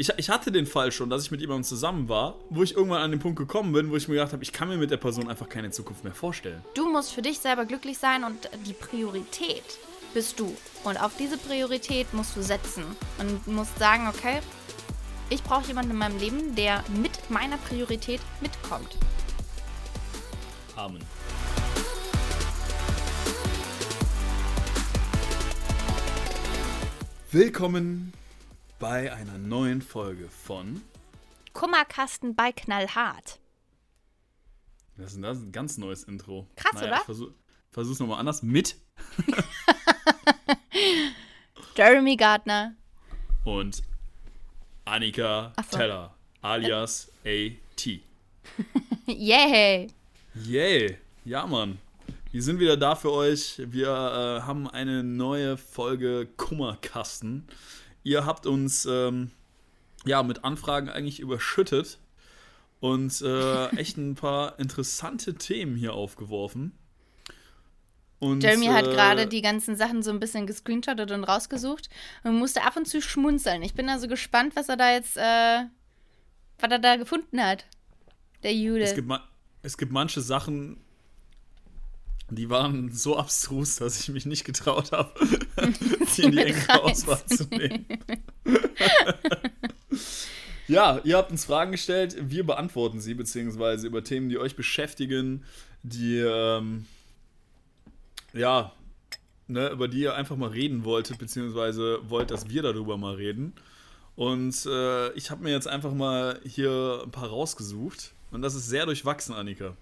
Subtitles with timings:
[0.00, 3.02] Ich, ich hatte den Fall schon, dass ich mit jemandem zusammen war, wo ich irgendwann
[3.02, 4.96] an den Punkt gekommen bin, wo ich mir gedacht habe, ich kann mir mit der
[4.96, 6.62] Person einfach keine Zukunft mehr vorstellen.
[6.74, 9.64] Du musst für dich selber glücklich sein und die Priorität
[10.14, 10.56] bist du.
[10.84, 12.84] Und auf diese Priorität musst du setzen
[13.18, 14.38] und musst sagen, okay,
[15.30, 18.96] ich brauche jemanden in meinem Leben, der mit meiner Priorität mitkommt.
[20.76, 21.02] Amen.
[27.32, 28.12] Willkommen
[28.78, 30.82] bei einer neuen Folge von.
[31.52, 33.40] Kummerkasten bei Knallhart.
[34.96, 36.46] Das ist, das ist ein ganz neues Intro.
[36.56, 36.96] Krass, naja, oder?
[36.98, 37.30] Ich versuch,
[37.70, 38.42] versuch's nochmal anders.
[38.42, 38.76] Mit
[41.76, 42.74] Jeremy Gardner.
[43.44, 43.82] und
[44.84, 45.76] Annika so.
[45.76, 47.86] Teller, alias AT.
[49.06, 49.88] Yay!
[50.34, 50.98] Yay!
[51.24, 51.78] Ja, Mann.
[52.30, 53.54] Wir sind wieder da für euch.
[53.58, 57.48] Wir äh, haben eine neue Folge Kummerkasten.
[58.02, 59.30] Ihr habt uns ähm,
[60.04, 61.98] ja mit Anfragen eigentlich überschüttet
[62.80, 66.72] und äh, echt ein paar interessante Themen hier aufgeworfen.
[68.20, 71.88] Und, Jeremy hat äh, gerade die ganzen Sachen so ein bisschen gescreenshottet und rausgesucht
[72.24, 73.62] und musste ab und zu schmunzeln.
[73.62, 75.64] Ich bin also gespannt, was er da jetzt, äh,
[76.58, 77.66] was er da gefunden hat.
[78.42, 78.82] Der Jude.
[78.82, 79.10] Es gibt,
[79.62, 80.80] es gibt manche Sachen,
[82.30, 85.12] die waren so abstrus, dass ich mich nicht getraut habe,
[86.06, 87.86] sie in die engere Auswahl zu nehmen.
[90.68, 95.44] ja, ihr habt uns Fragen gestellt, wir beantworten sie, beziehungsweise über Themen, die euch beschäftigen,
[95.82, 96.86] die, ähm,
[98.34, 98.72] ja,
[99.46, 103.54] ne, über die ihr einfach mal reden wolltet, beziehungsweise wollt, dass wir darüber mal reden.
[104.16, 108.12] Und äh, ich habe mir jetzt einfach mal hier ein paar rausgesucht.
[108.32, 109.74] Und das ist sehr durchwachsen, Annika.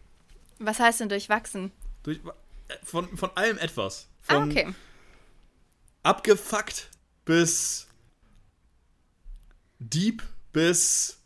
[0.59, 1.73] was heißt denn durchwachsen?
[2.07, 2.21] Durch,
[2.69, 4.07] äh, von, von allem etwas.
[4.29, 4.73] Ah, Von okay.
[6.05, 6.89] abgefuckt
[7.25, 7.89] bis
[9.81, 11.19] deep bis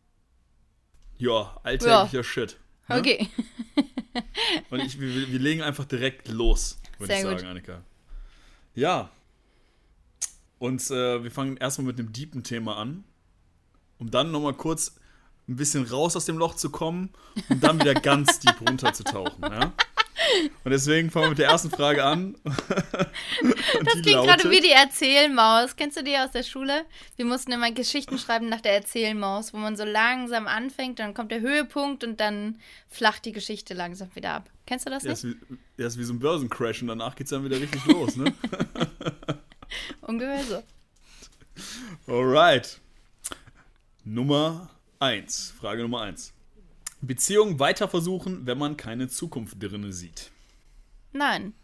[1.18, 2.56] ja, alltäglicher Shit.
[2.88, 2.98] ne?
[2.98, 3.28] Okay.
[4.70, 7.46] Und ich, wir, wir legen einfach direkt los, würde ich sagen, gut.
[7.46, 7.84] Annika.
[8.74, 9.10] Ja.
[10.58, 13.04] Und äh, wir fangen erstmal mit einem deepen Thema an,
[13.98, 14.96] um dann nochmal kurz
[15.46, 17.10] ein bisschen raus aus dem Loch zu kommen
[17.50, 19.42] und dann wieder ganz deep runterzutauchen.
[19.42, 19.74] Ja?
[20.64, 22.36] Und deswegen fangen wir mit der ersten Frage an.
[23.82, 25.74] Das klingt gerade wie die Erzählmaus.
[25.74, 26.84] Kennst du die aus der Schule?
[27.16, 31.32] Wir mussten immer Geschichten schreiben nach der Erzählmaus, wo man so langsam anfängt, dann kommt
[31.32, 34.50] der Höhepunkt und dann flacht die Geschichte langsam wieder ab.
[34.66, 35.12] Kennst du das nicht?
[35.12, 38.32] ist wie, ist wie so ein Börsencrash und danach geht's dann wieder richtig los, ne?
[40.02, 42.12] Ungefähr so.
[42.12, 42.80] Alright.
[44.04, 45.54] Nummer 1.
[45.58, 46.32] Frage Nummer 1.
[47.00, 50.30] Beziehung weiter versuchen, wenn man keine Zukunft drinne sieht.
[51.12, 51.54] Nein.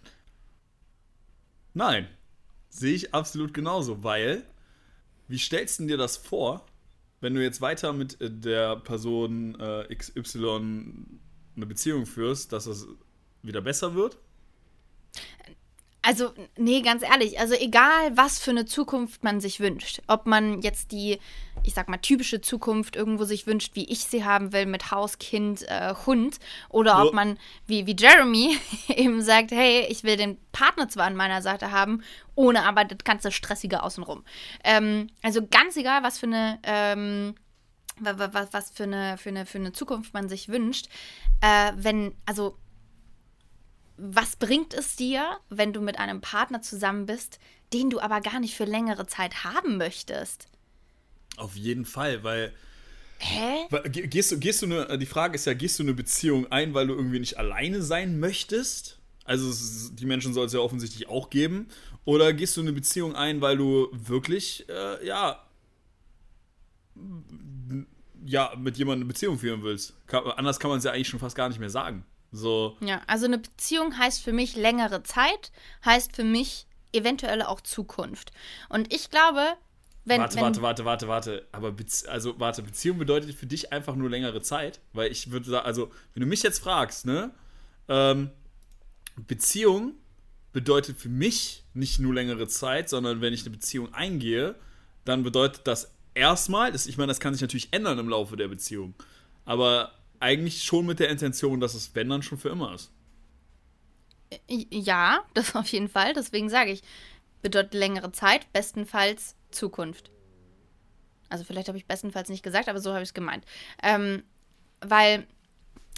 [1.74, 2.08] Nein.
[2.68, 4.44] Sehe ich absolut genauso, weil,
[5.28, 6.66] wie stellst du dir das vor,
[7.20, 11.06] wenn du jetzt weiter mit äh, der Person äh, XY
[11.56, 12.86] eine Beziehung führst, dass es
[13.42, 14.18] wieder besser wird?
[16.02, 20.62] Also, nee, ganz ehrlich, also egal, was für eine Zukunft man sich wünscht, ob man
[20.62, 21.18] jetzt die,
[21.66, 25.18] ich sag mal, typische Zukunft irgendwo sich wünscht, wie ich sie haben will, mit Haus,
[25.18, 26.38] Kind, äh, Hund,
[26.68, 27.12] oder ob Ja.
[27.12, 28.56] man, wie, wie Jeremy,
[28.88, 32.02] eben sagt, hey, ich will den Partner zwar an meiner Seite haben,
[32.34, 34.24] ohne aber das ganze Stressige außenrum.
[34.64, 37.34] Ähm, also ganz egal, was für eine, ähm,
[37.98, 40.86] wa- wa- was, was für eine, für eine, für eine Zukunft man sich wünscht,
[41.40, 42.56] äh, wenn, also
[43.98, 47.38] was bringt es dir, wenn du mit einem Partner zusammen bist,
[47.72, 50.48] den du aber gar nicht für längere Zeit haben möchtest?
[51.36, 52.52] Auf jeden Fall, weil
[53.18, 53.66] Hä?
[53.70, 56.50] Weil, ge- Gehst du, gehst du eine, die Frage ist ja, gehst du eine Beziehung
[56.52, 58.98] ein, weil du irgendwie nicht alleine sein möchtest?
[59.24, 61.68] Also die Menschen soll es ja offensichtlich auch geben.
[62.04, 65.42] Oder gehst du eine Beziehung ein, weil du wirklich, äh, ja,
[68.24, 69.94] ja, mit jemandem eine Beziehung führen willst?
[70.06, 72.04] Kann, anders kann man es ja eigentlich schon fast gar nicht mehr sagen.
[72.32, 75.52] So, Ja, also eine Beziehung heißt für mich längere Zeit,
[75.84, 78.32] heißt für mich eventuell auch Zukunft.
[78.68, 79.54] Und ich glaube,
[80.06, 80.20] wenn.
[80.20, 81.46] warte, wenn, warte, warte, warte, warte.
[81.52, 81.74] Aber
[82.08, 84.80] also, warte, Beziehung bedeutet für dich einfach nur längere Zeit.
[84.92, 87.30] Weil ich würde sagen, also, wenn du mich jetzt fragst, ne?
[87.88, 88.30] Ähm,
[89.16, 89.94] Beziehung
[90.52, 94.54] bedeutet für mich nicht nur längere Zeit, sondern wenn ich eine Beziehung eingehe,
[95.04, 98.48] dann bedeutet das erstmal, das, ich meine, das kann sich natürlich ändern im Laufe der
[98.48, 98.94] Beziehung,
[99.44, 102.90] aber eigentlich schon mit der Intention, dass es, wenn dann, schon für immer ist.
[104.48, 106.14] Ja, das auf jeden Fall.
[106.14, 106.82] Deswegen sage ich,
[107.42, 110.10] bedeutet längere Zeit, bestenfalls Zukunft.
[111.28, 113.44] Also vielleicht habe ich bestenfalls nicht gesagt, aber so habe ich es gemeint.
[113.82, 114.22] Ähm,
[114.80, 115.26] weil,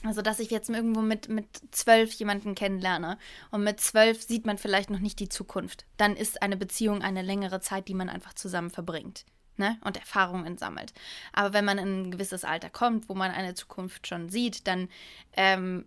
[0.04, 3.18] also dass ich jetzt irgendwo mit, mit zwölf jemanden kennenlerne
[3.50, 5.84] und mit zwölf sieht man vielleicht noch nicht die Zukunft.
[5.96, 9.24] Dann ist eine Beziehung eine längere Zeit, die man einfach zusammen verbringt.
[9.58, 9.78] Ne?
[9.84, 10.92] und Erfahrungen sammelt.
[11.32, 14.88] Aber wenn man in ein gewisses Alter kommt, wo man eine Zukunft schon sieht, dann,
[15.34, 15.84] ähm,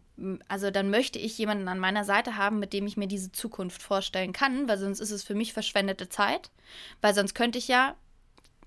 [0.47, 3.81] also dann möchte ich jemanden an meiner Seite haben, mit dem ich mir diese Zukunft
[3.81, 6.51] vorstellen kann, weil sonst ist es für mich verschwendete Zeit,
[7.01, 7.95] weil sonst könnte ich ja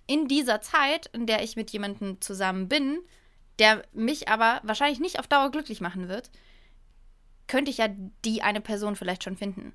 [0.07, 2.99] in dieser Zeit, in der ich mit jemandem zusammen bin,
[3.59, 6.31] der mich aber wahrscheinlich nicht auf Dauer glücklich machen wird,
[7.47, 7.89] könnte ich ja
[8.25, 9.73] die eine Person vielleicht schon finden.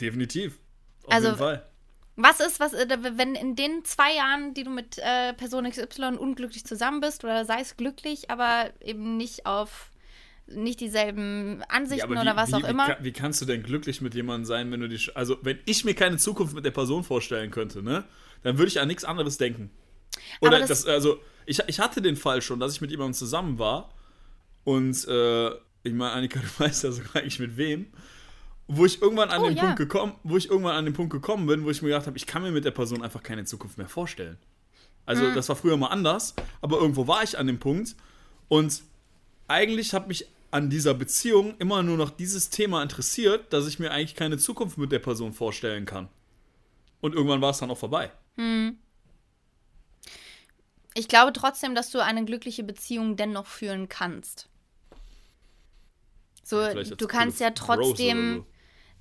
[0.00, 0.58] Definitiv.
[1.04, 1.66] Auf Also, jeden Fall.
[2.16, 2.86] Was ist, was, äh,
[3.16, 7.44] wenn in den zwei Jahren, die du mit äh, Person XY unglücklich zusammen bist, oder
[7.44, 9.90] sei es glücklich, aber eben nicht auf
[10.48, 12.86] nicht dieselben Ansichten oder wie- was wie, auch wie, immer.
[12.86, 15.16] ka- Wie kannst du denn glücklich mit jemandem sein, wenn du dich.
[15.16, 18.04] Also, wenn ich mir keine Zukunft mit der Person vorstellen könnte, ne?
[18.44, 19.70] Dann würde ich an nichts anderes denken.
[20.40, 23.58] Oder das, das- also, ich, ich hatte den Fall schon, dass ich mit jemandem zusammen
[23.58, 23.92] war.
[24.64, 25.48] Und, äh,
[25.82, 27.86] ich meine, Annika, du weißt ja sogar eigentlich mit wem.
[28.68, 29.62] Wo ich irgendwann an Oh, den ja.
[29.62, 32.16] Punkt gekommen, wo ich irgendwann an den Punkt gekommen bin, wo ich mir gedacht habe,
[32.16, 34.38] ich kann mir mit der Person einfach keine Zukunft mehr vorstellen.
[35.04, 35.34] Also, Hm.
[35.34, 37.94] das war früher mal anders, aber irgendwo war ich an dem Punkt.
[38.48, 38.82] Und
[39.46, 43.90] eigentlich hat mich an dieser Beziehung immer nur noch dieses Thema interessiert, dass ich mir
[43.92, 46.08] eigentlich keine Zukunft mit der Person vorstellen kann.
[47.00, 48.10] Und irgendwann war es dann auch vorbei.
[50.94, 54.48] Ich glaube trotzdem, dass du eine glückliche Beziehung dennoch führen kannst.
[56.42, 58.46] So, du kannst ja trotzdem, so.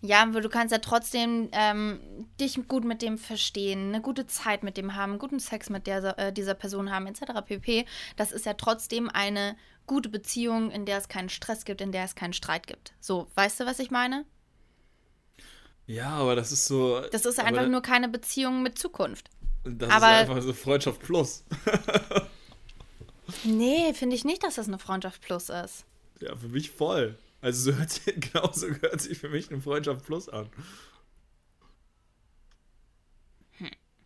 [0.06, 2.00] Ja, aber du kannst ja trotzdem ähm,
[2.40, 6.18] dich gut mit dem verstehen, eine gute Zeit mit dem haben, guten Sex mit der,
[6.18, 7.42] äh, dieser Person haben, etc.
[7.46, 7.86] pp.
[8.16, 9.56] Das ist ja trotzdem eine
[9.88, 12.94] gute Beziehung, in der es keinen Stress gibt, in der es keinen Streit gibt.
[13.00, 14.26] So, weißt du, was ich meine?
[15.88, 17.02] Ja, aber das ist so.
[17.12, 19.30] Das ist einfach nur keine Beziehung mit Zukunft.
[19.64, 21.44] Das aber- ist einfach so Freundschaft plus.
[23.44, 25.86] Nee, finde ich nicht, dass das eine Freundschaft plus ist.
[26.22, 27.18] Ja, für mich voll.
[27.46, 30.50] Also so hört sich, genauso hört sich für mich eine Freundschaft plus an.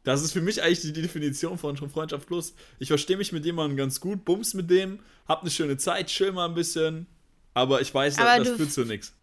[0.04, 2.54] Das ist für mich eigentlich die Definition von Freundschaft plus.
[2.80, 6.34] Ich verstehe mich mit jemandem ganz gut, bums mit dem, hab eine schöne Zeit, chill
[6.34, 7.08] mal ein bisschen,
[7.54, 9.14] aber ich weiß, Aber das führt zu nichts.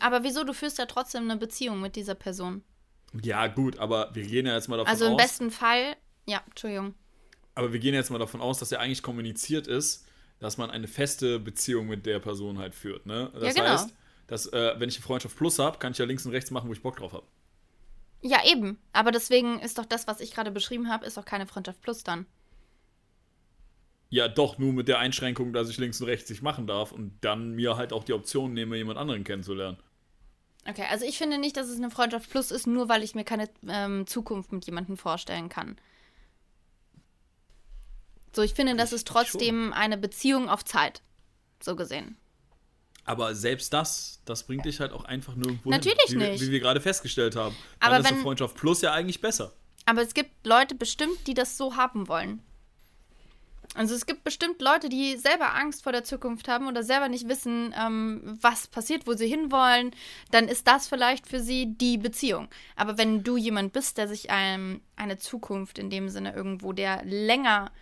[0.00, 0.42] Aber wieso?
[0.42, 2.64] Du führst ja trotzdem eine Beziehung mit dieser Person.
[3.22, 5.22] Ja, gut, aber wir gehen ja jetzt mal davon Also im aus.
[5.22, 5.94] besten Fall,
[6.26, 6.94] ja, Entschuldigung.
[7.54, 10.04] Aber wir gehen jetzt mal davon aus, dass ja eigentlich kommuniziert ist,
[10.42, 13.06] dass man eine feste Beziehung mit der Person halt führt.
[13.06, 13.30] Ne?
[13.32, 13.68] Das genau.
[13.68, 13.94] heißt,
[14.26, 16.68] dass, äh, wenn ich eine Freundschaft plus habe, kann ich ja links und rechts machen,
[16.68, 17.24] wo ich Bock drauf habe.
[18.22, 18.78] Ja, eben.
[18.92, 22.02] Aber deswegen ist doch das, was ich gerade beschrieben habe, ist doch keine Freundschaft plus
[22.02, 22.26] dann.
[24.10, 27.16] Ja, doch, nur mit der Einschränkung, dass ich links und rechts nicht machen darf und
[27.20, 29.78] dann mir halt auch die Option nehme, jemand anderen kennenzulernen.
[30.68, 33.24] Okay, also ich finde nicht, dass es eine Freundschaft plus ist, nur weil ich mir
[33.24, 35.76] keine ähm, Zukunft mit jemandem vorstellen kann.
[38.34, 41.02] So, ich finde, das ist trotzdem eine Beziehung auf Zeit.
[41.62, 42.16] So gesehen.
[43.04, 46.40] Aber selbst das, das bringt dich halt auch einfach nirgendwo Natürlich hin, wie, nicht.
[46.40, 47.54] Wie wir gerade festgestellt haben.
[47.80, 49.52] Dann Aber ist eine wenn- Freundschaft plus ja eigentlich besser.
[49.86, 52.40] Aber es gibt Leute bestimmt, die das so haben wollen.
[53.74, 57.26] Also es gibt bestimmt Leute, die selber Angst vor der Zukunft haben oder selber nicht
[57.26, 59.92] wissen, ähm, was passiert, wo sie hinwollen.
[60.30, 62.48] Dann ist das vielleicht für sie die Beziehung.
[62.76, 67.02] Aber wenn du jemand bist, der sich ähm, eine Zukunft in dem Sinne irgendwo, der
[67.04, 67.72] länger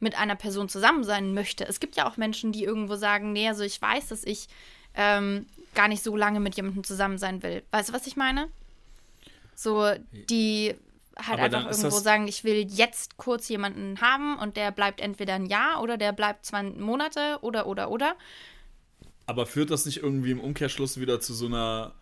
[0.00, 1.64] mit einer Person zusammen sein möchte.
[1.66, 4.48] Es gibt ja auch Menschen, die irgendwo sagen, nee, also ich weiß, dass ich
[4.94, 7.62] ähm, gar nicht so lange mit jemandem zusammen sein will.
[7.70, 8.48] Weißt du, was ich meine?
[9.54, 9.92] So,
[10.28, 10.74] die
[11.18, 15.34] halt Aber einfach irgendwo sagen, ich will jetzt kurz jemanden haben und der bleibt entweder
[15.34, 18.16] ein Jahr oder der bleibt zwei Monate oder, oder, oder.
[19.26, 21.94] Aber führt das nicht irgendwie im Umkehrschluss wieder zu so einer.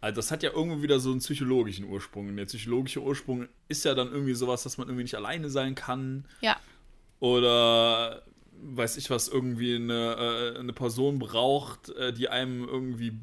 [0.00, 2.28] Also das hat ja irgendwo wieder so einen psychologischen Ursprung.
[2.28, 5.76] Und der psychologische Ursprung ist ja dann irgendwie sowas, dass man irgendwie nicht alleine sein
[5.76, 6.24] kann.
[6.40, 6.56] Ja.
[7.22, 8.24] Oder
[8.64, 13.16] weiß ich was, irgendwie eine, äh, eine Person braucht, äh, die einem irgendwie,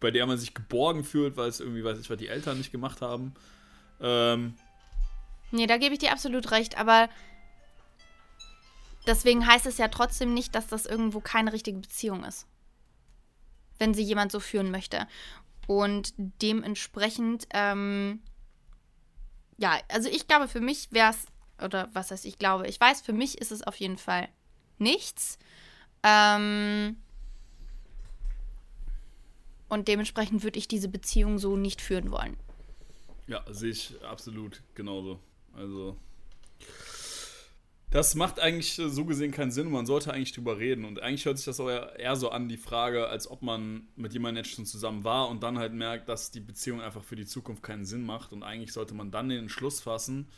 [0.00, 2.72] bei der man sich geborgen fühlt, weil es irgendwie, weiß ich was, die Eltern nicht
[2.72, 3.32] gemacht haben.
[4.02, 4.54] Ähm,
[5.50, 7.08] Nee, da gebe ich dir absolut recht, aber
[9.06, 12.46] deswegen heißt es ja trotzdem nicht, dass das irgendwo keine richtige Beziehung ist.
[13.78, 15.08] Wenn sie jemand so führen möchte.
[15.66, 18.20] Und dementsprechend, ähm,
[19.56, 21.26] ja, also ich glaube, für mich wäre es,
[21.62, 24.28] oder was heißt ich glaube, ich weiß, für mich ist es auf jeden Fall
[24.78, 25.38] nichts.
[26.02, 26.96] Ähm,
[29.68, 32.36] und dementsprechend würde ich diese Beziehung so nicht führen wollen.
[33.26, 35.20] Ja, sehe ich absolut genauso.
[35.54, 35.96] Also.
[37.90, 39.70] Das macht eigentlich äh, so gesehen keinen Sinn.
[39.70, 40.84] Man sollte eigentlich drüber reden.
[40.84, 44.12] Und eigentlich hört sich das auch eher so an, die Frage, als ob man mit
[44.12, 47.26] jemandem jetzt schon zusammen war und dann halt merkt, dass die Beziehung einfach für die
[47.26, 48.32] Zukunft keinen Sinn macht.
[48.32, 50.28] Und eigentlich sollte man dann den Entschluss fassen,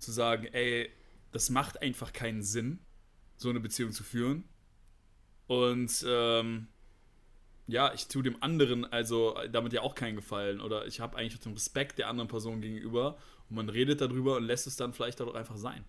[0.00, 0.90] zu sagen, ey,
[1.32, 2.80] das macht einfach keinen Sinn,
[3.36, 4.48] so eine Beziehung zu führen.
[5.46, 6.68] Und ähm,
[7.66, 11.40] ja, ich tue dem anderen also damit ja auch keinen Gefallen oder ich habe eigentlich
[11.40, 13.16] den Respekt der anderen Person gegenüber
[13.48, 15.84] und man redet darüber und lässt es dann vielleicht auch einfach sein.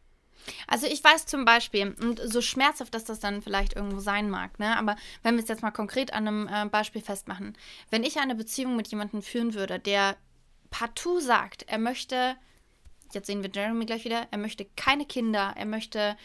[0.68, 4.58] Also ich weiß zum Beispiel, und so schmerzhaft, dass das dann vielleicht irgendwo sein mag,
[4.60, 4.76] ne?
[4.78, 7.56] aber wenn wir es jetzt mal konkret an einem äh, Beispiel festmachen,
[7.92, 10.18] wenn ich eine Beziehung mit jemandem führen würde, der
[10.72, 12.36] partout sagt, er möchte,
[13.16, 16.16] jetzt sehen wir Jeremy gleich wieder, er möchte keine Kinder, er möchte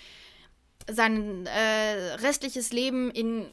[0.89, 3.47] sein äh, restliches Leben in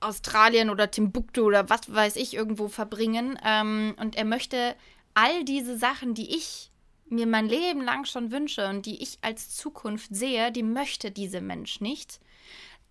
[0.00, 3.38] Australien oder Timbuktu oder was weiß ich irgendwo verbringen.
[3.44, 4.76] Ähm, und er möchte
[5.14, 6.70] all diese Sachen, die ich
[7.08, 11.40] mir mein Leben lang schon wünsche und die ich als Zukunft sehe, die möchte dieser
[11.40, 12.20] Mensch nicht,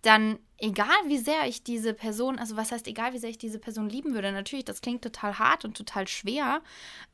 [0.01, 3.59] dann egal wie sehr ich diese Person, also was heißt egal wie sehr ich diese
[3.59, 6.61] Person lieben würde, natürlich, das klingt total hart und total schwer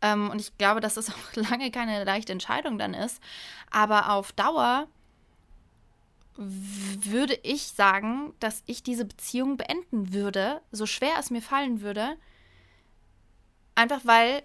[0.01, 3.21] ähm, und ich glaube, dass das auch lange keine leichte Entscheidung dann ist,
[3.69, 4.87] aber auf Dauer
[6.35, 12.17] würde ich sagen, dass ich diese Beziehung beenden würde, so schwer es mir fallen würde,
[13.75, 14.43] einfach weil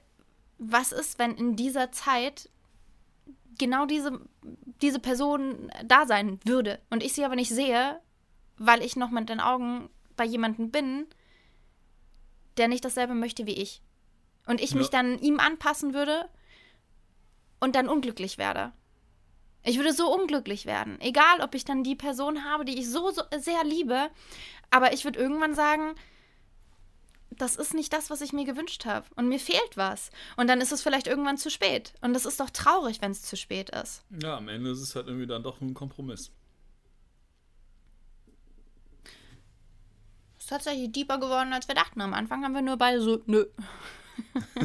[0.59, 2.51] was ist, wenn in dieser Zeit
[3.59, 4.21] genau diese,
[4.83, 8.01] diese Person da sein würde und ich sie aber nicht sehe,
[8.59, 11.07] weil ich noch mit den Augen bei jemandem bin,
[12.57, 13.83] der nicht dasselbe möchte wie ich.
[14.47, 14.79] Und ich ja.
[14.79, 16.29] mich dann ihm anpassen würde
[17.61, 18.73] und dann unglücklich werde.
[19.65, 21.01] Ich würde so unglücklich werden.
[21.01, 24.09] Egal, ob ich dann die Person habe, die ich so, so sehr liebe,
[24.71, 25.95] aber ich würde irgendwann sagen,
[27.31, 29.07] das ist nicht das, was ich mir gewünscht habe.
[29.17, 30.11] Und mir fehlt was.
[30.37, 31.93] Und dann ist es vielleicht irgendwann zu spät.
[32.01, 34.05] Und das ist doch traurig, wenn es zu spät ist.
[34.23, 36.33] Ja, am Ende ist es halt irgendwie dann doch nur ein Kompromiss.
[40.49, 42.01] Ist tatsächlich deeper geworden, als wir dachten.
[42.01, 43.45] Am Anfang haben wir nur beide so, nö.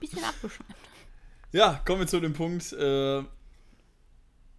[0.00, 0.74] bisschen abgeschnitten.
[1.52, 2.72] Ja, kommen wir zu dem Punkt.
[2.72, 3.22] Äh,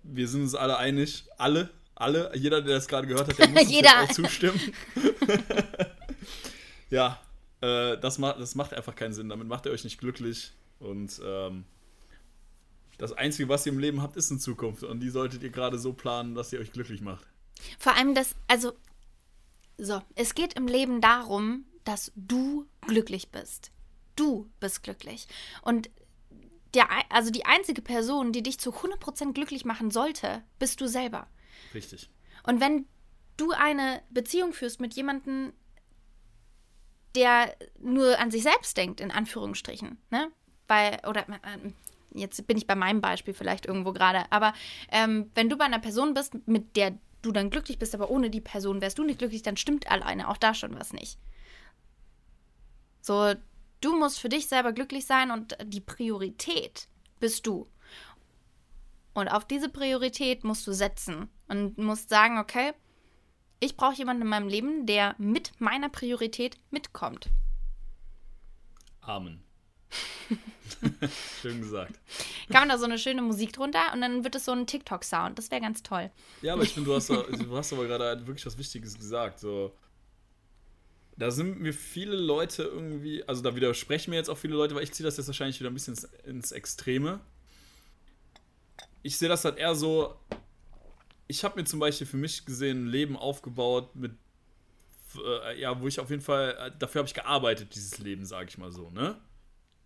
[0.03, 1.25] wir sind uns alle einig.
[1.37, 4.03] Alle, alle, jeder, der das gerade gehört hat, der muss jeder.
[4.03, 4.59] auch zustimmen.
[6.89, 7.19] ja,
[7.59, 9.27] äh, das, macht, das macht einfach keinen Sinn.
[9.27, 10.53] Damit macht ihr euch nicht glücklich.
[10.79, 11.65] Und ähm,
[12.97, 14.83] das Einzige, was ihr im Leben habt, ist eine Zukunft.
[14.83, 17.27] Und die solltet ihr gerade so planen, dass ihr euch glücklich macht.
[17.77, 18.73] Vor allem das, also,
[19.79, 23.71] so, es geht im Leben darum, dass du glücklich bist.
[24.15, 25.27] Du bist glücklich.
[25.62, 25.89] Und
[26.74, 31.27] der, also die einzige Person, die dich zu 100% glücklich machen sollte, bist du selber.
[31.74, 32.09] Richtig.
[32.43, 32.86] Und wenn
[33.38, 35.53] du eine Beziehung führst mit jemandem,
[37.15, 40.31] der nur an sich selbst denkt, in Anführungsstrichen, ne?
[40.67, 41.71] Weil, oder äh,
[42.13, 44.53] jetzt bin ich bei meinem Beispiel vielleicht irgendwo gerade, aber
[44.91, 48.29] ähm, wenn du bei einer Person bist, mit der du dann glücklich bist, aber ohne
[48.29, 51.19] die Person wärst du nicht glücklich, dann stimmt alleine auch da schon was nicht.
[53.01, 53.33] So,
[53.81, 56.88] du musst für dich selber glücklich sein und die Priorität
[57.19, 57.67] bist du.
[59.13, 62.73] Und auf diese Priorität musst du setzen und musst sagen, okay,
[63.59, 67.29] ich brauche jemanden in meinem Leben, der mit meiner Priorität mitkommt.
[69.01, 69.43] Amen.
[71.41, 71.99] Schön gesagt.
[72.49, 75.38] Kann man da so eine schöne Musik drunter und dann wird es so ein TikTok-Sound.
[75.38, 76.11] Das wäre ganz toll.
[76.41, 79.39] Ja, aber ich finde, du hast, du hast aber gerade wirklich was Wichtiges gesagt.
[79.39, 79.73] So,
[81.19, 84.83] da sind mir viele Leute irgendwie, also da widersprechen mir jetzt auch viele Leute, weil
[84.83, 87.19] ich ziehe das jetzt wahrscheinlich wieder ein bisschen ins, ins Extreme.
[89.03, 90.15] Ich sehe das halt eher so,
[91.27, 94.13] ich habe mir zum Beispiel für mich gesehen ein Leben aufgebaut mit,
[95.23, 98.47] äh, ja, wo ich auf jeden Fall, äh, dafür habe ich gearbeitet, dieses Leben, sage
[98.49, 99.19] ich mal so, ne?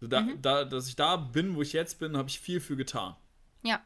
[0.08, 0.42] Da, mhm.
[0.42, 3.16] da, dass ich da bin, wo ich jetzt bin, habe ich viel für getan.
[3.64, 3.82] Ja.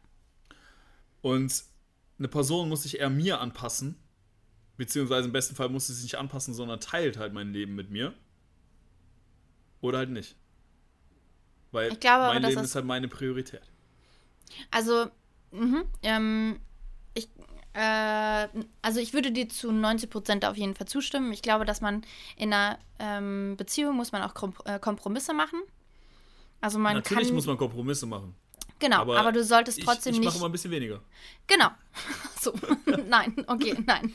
[1.22, 1.64] Und
[2.18, 3.96] eine Person muss sich eher mir anpassen,
[4.78, 7.90] beziehungsweise im besten Fall muss sie sich nicht anpassen, sondern teilt halt mein Leben mit
[7.90, 8.14] mir.
[9.82, 10.36] Oder halt nicht.
[11.72, 13.62] Weil glaube, mein Leben ist, ist halt meine Priorität.
[14.72, 15.08] Also,
[15.52, 16.60] mh, ähm,
[17.14, 17.30] ich,
[17.74, 18.48] äh,
[18.82, 21.32] also ich würde dir zu 90 Prozent auf jeden Fall zustimmen.
[21.32, 22.04] Ich glaube, dass man
[22.36, 24.34] in einer ähm, Beziehung muss man auch
[24.66, 25.60] äh, Kompromisse machen.
[26.62, 28.36] Also man Natürlich kann, muss man Kompromisse machen.
[28.80, 30.28] Genau, aber, aber, du solltest trotzdem ich, ich nicht.
[30.28, 31.02] Ich mache mal ein bisschen weniger.
[31.48, 31.70] Genau.
[32.40, 32.54] So,
[33.10, 34.14] nein, okay, nein.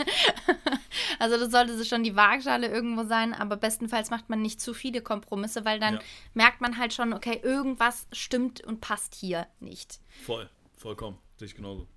[1.18, 5.02] Also das sollte schon die Waagschale irgendwo sein, aber bestenfalls macht man nicht zu viele
[5.02, 6.00] Kompromisse, weil dann ja.
[6.34, 9.98] merkt man halt schon, okay, irgendwas stimmt und passt hier nicht.
[10.24, 11.18] Voll, vollkommen.
[11.36, 11.88] Sehe ich genauso.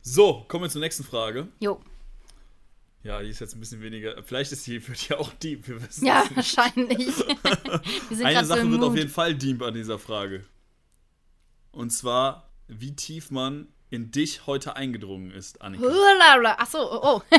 [0.00, 1.48] So, kommen wir zur nächsten Frage.
[1.60, 1.80] Jo.
[3.04, 4.22] Ja, die ist jetzt ein bisschen weniger.
[4.22, 5.68] Vielleicht ist die wird ja auch deep.
[5.68, 7.08] Wir wissen ja, wahrscheinlich.
[8.24, 8.90] Eine Sache so wird Mut.
[8.90, 10.44] auf jeden Fall deep an dieser Frage.
[11.70, 15.86] Und zwar, wie tief man in dich heute eingedrungen ist, Annika.
[16.58, 17.20] Achso, oh.
[17.20, 17.22] oh.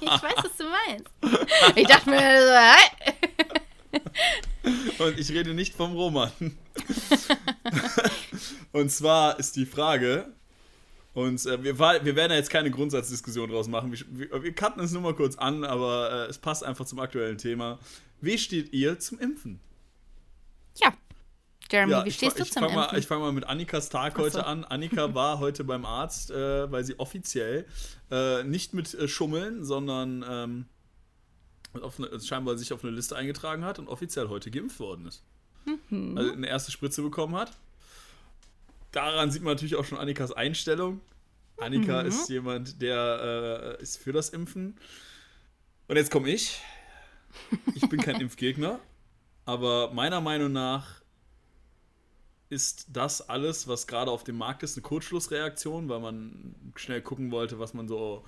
[0.00, 1.08] ich weiß, was du meinst.
[1.76, 2.78] Ich dachte mir
[3.88, 5.04] so.
[5.04, 6.32] Und ich rede nicht vom Roman.
[8.72, 10.34] Und zwar ist die Frage,
[11.14, 13.92] Und äh, wir, wir werden ja jetzt keine Grundsatzdiskussion draus machen.
[13.92, 17.38] Wir, wir cutten es nur mal kurz an, aber äh, es passt einfach zum aktuellen
[17.38, 17.78] Thema.
[18.20, 19.60] Wie steht ihr zum Impfen?
[20.76, 20.94] Ja.
[21.70, 22.76] Jeremy, ja, wie stehst du zum Impfen?
[22.76, 24.22] Mal, ich fange mal mit Annikas Tag so.
[24.22, 24.64] heute an.
[24.64, 27.66] Annika war heute beim Arzt, äh, weil sie offiziell
[28.10, 30.66] äh, nicht mit äh, Schummeln, sondern ähm,
[31.74, 35.22] eine, scheinbar sich auf eine Liste eingetragen hat und offiziell heute geimpft worden ist.
[35.90, 36.16] Mhm.
[36.16, 37.52] Also eine erste Spritze bekommen hat.
[38.92, 41.00] Daran sieht man natürlich auch schon Annikas Einstellung.
[41.58, 42.08] Annika Mhm.
[42.08, 44.78] ist jemand, der äh, ist für das Impfen.
[45.88, 46.60] Und jetzt komme ich.
[47.74, 48.78] Ich bin kein Impfgegner,
[49.44, 51.02] aber meiner Meinung nach
[52.48, 57.30] ist das alles, was gerade auf dem Markt ist, eine Kurzschlussreaktion, weil man schnell gucken
[57.30, 58.24] wollte, was man so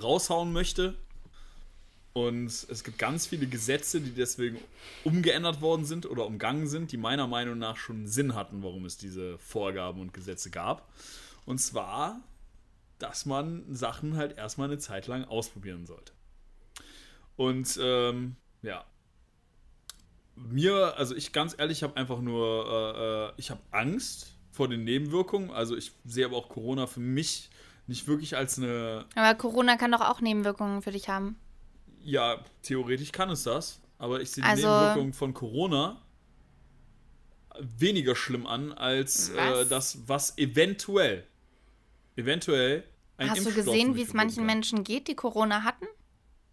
[0.00, 0.94] raushauen möchte.
[2.12, 4.58] Und es gibt ganz viele Gesetze, die deswegen
[5.04, 8.96] umgeändert worden sind oder umgangen sind, die meiner Meinung nach schon Sinn hatten, warum es
[8.96, 10.88] diese Vorgaben und Gesetze gab.
[11.44, 12.20] Und zwar,
[12.98, 16.12] dass man Sachen halt erstmal eine Zeit lang ausprobieren sollte.
[17.36, 18.84] Und ähm, ja,
[20.34, 24.84] mir, also ich ganz ehrlich, habe einfach nur, äh, äh, ich habe Angst vor den
[24.84, 25.50] Nebenwirkungen.
[25.50, 27.50] Also ich sehe aber auch Corona für mich
[27.86, 31.36] nicht wirklich als eine Aber Corona kann doch auch Nebenwirkungen für dich haben.
[32.08, 36.02] Ja, theoretisch kann es das, aber ich sehe die Also- Nebenwirkungen von Corona
[37.60, 39.68] weniger schlimm an als äh, Was?
[39.68, 41.24] das, was eventuell,
[42.16, 42.84] eventuell
[43.16, 44.46] ein Hast du Impfstoff gesehen, mit wie es manchen kann.
[44.46, 45.86] Menschen geht, die Corona hatten?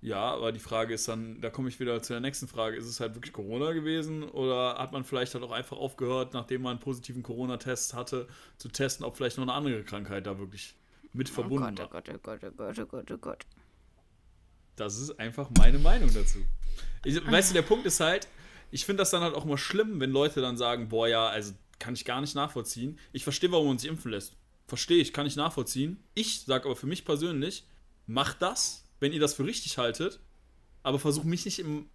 [0.02, 2.86] Ja, aber die Frage ist dann, da komme ich wieder zu der nächsten Frage, ist
[2.86, 6.72] es halt wirklich Corona gewesen oder hat man vielleicht halt auch einfach aufgehört, nachdem man
[6.72, 10.76] einen positiven Corona-Test hatte, zu testen, ob vielleicht noch eine andere Krankheit da wirklich
[11.14, 12.16] mit verbunden oh Gott, war?
[12.16, 13.46] oh Gott, oh Gott, oh Gott, oh Gott, oh Gott.
[14.76, 16.40] Das ist einfach meine Meinung dazu.
[17.04, 18.28] Ich, weißt du, der Punkt ist halt,
[18.72, 21.54] ich finde das dann halt auch immer schlimm, wenn Leute dann sagen, boah, ja, also
[21.80, 22.98] kann ich gar nicht nachvollziehen.
[23.14, 24.34] Ich verstehe, warum man sich impfen lässt.
[24.68, 26.04] Verstehe ich, kann ich nachvollziehen.
[26.16, 27.64] Ich sage aber für mich persönlich,
[28.08, 30.20] macht das, wenn ihr das für richtig haltet,
[30.84, 31.88] aber versucht mich nicht im,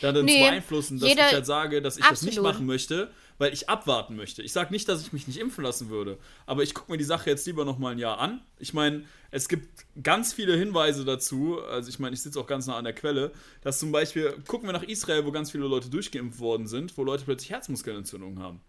[0.00, 2.54] da dann Nee, zu beeinflussen, dass jeder- ich halt sage, dass ich das nicht Absolut.
[2.54, 4.42] machen möchte, weil ich abwarten möchte.
[4.42, 7.04] Ich sage nicht, dass ich mich nicht impfen lassen würde, aber ich gucke mir die
[7.04, 8.42] Sache jetzt lieber noch mal ein Jahr an.
[8.58, 12.66] Ich meine, es gibt ganz viele Hinweise dazu, also ich meine, ich sitze auch ganz
[12.66, 15.90] nah an der Quelle, dass zum Beispiel, gucken wir nach Israel, wo ganz viele Leute
[15.90, 18.60] durchgeimpft worden sind, wo Leute plötzlich Herzmuskelentzündungen haben.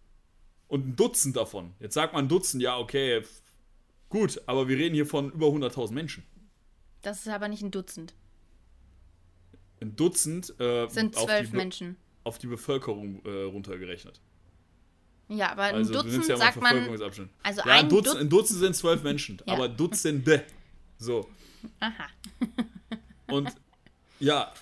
[0.68, 1.74] Und ein Dutzend davon.
[1.80, 3.22] Jetzt sagt man ein Dutzend, ja, okay,
[4.10, 6.24] gut, aber wir reden hier von über 100.000 Menschen.
[7.04, 8.16] Das ist aber nicht ein Dutzend.
[9.80, 11.98] Ein Dutzend äh, Sind auf, zwölf Menschen.
[12.24, 14.22] auf die Bevölkerung äh, runtergerechnet.
[15.28, 16.88] Ja, aber ein Also du Dutzend ja sagt man.
[17.44, 19.54] Also ja, ein Dutzend, Dutz- ein Dutzend sind zwölf Menschen, Ja.
[19.54, 20.44] aber Dutzende.
[21.00, 21.28] So.
[21.80, 22.08] Aha.
[23.28, 23.50] Und
[24.20, 24.54] ja,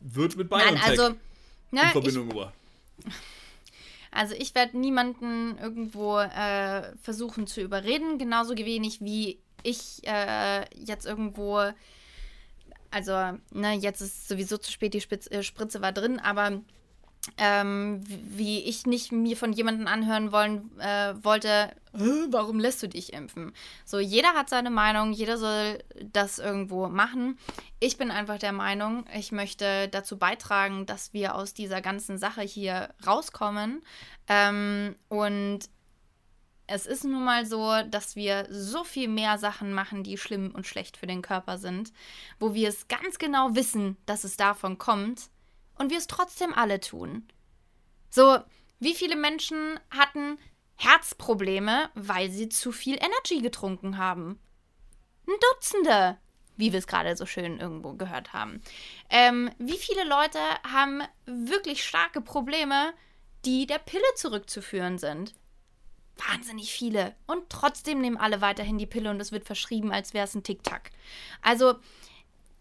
[0.00, 1.06] wird mit BioNTech Nein, also.
[1.08, 1.16] in
[1.70, 2.54] Na, ich, Verbindung gebracht.
[4.10, 11.06] also ich werde niemanden irgendwo äh, versuchen zu überreden, genauso wenig wie ich äh, jetzt
[11.06, 11.62] irgendwo.
[12.90, 13.12] Also,
[13.50, 16.60] ne, jetzt ist sowieso zu spät, die Spitz, äh, Spritze war drin, aber
[17.38, 21.48] ähm, wie ich nicht mir von jemandem anhören wollen, äh, wollte,
[21.94, 23.52] "Äh, warum lässt du dich impfen?
[23.84, 25.78] So, jeder hat seine Meinung, jeder soll
[26.12, 27.38] das irgendwo machen.
[27.80, 32.42] Ich bin einfach der Meinung, ich möchte dazu beitragen, dass wir aus dieser ganzen Sache
[32.42, 33.82] hier rauskommen.
[34.28, 35.60] Ähm, und
[36.66, 40.66] es ist nun mal so, dass wir so viel mehr Sachen machen, die schlimm und
[40.66, 41.92] schlecht für den Körper sind,
[42.38, 45.30] wo wir es ganz genau wissen, dass es davon kommt
[45.76, 47.26] und wir es trotzdem alle tun.
[48.10, 48.38] So,
[48.80, 50.38] wie viele Menschen hatten
[50.76, 54.38] Herzprobleme, weil sie zu viel Energy getrunken haben?
[55.26, 56.18] Ein Dutzende,
[56.56, 58.60] wie wir es gerade so schön irgendwo gehört haben.
[59.10, 62.92] Ähm, wie viele Leute haben wirklich starke Probleme,
[63.44, 65.34] die der Pille zurückzuführen sind?
[66.28, 67.16] Wahnsinnig viele.
[67.26, 70.44] Und trotzdem nehmen alle weiterhin die Pille und es wird verschrieben, als wäre es ein
[70.44, 70.90] Tic-Tac.
[71.42, 71.74] Also,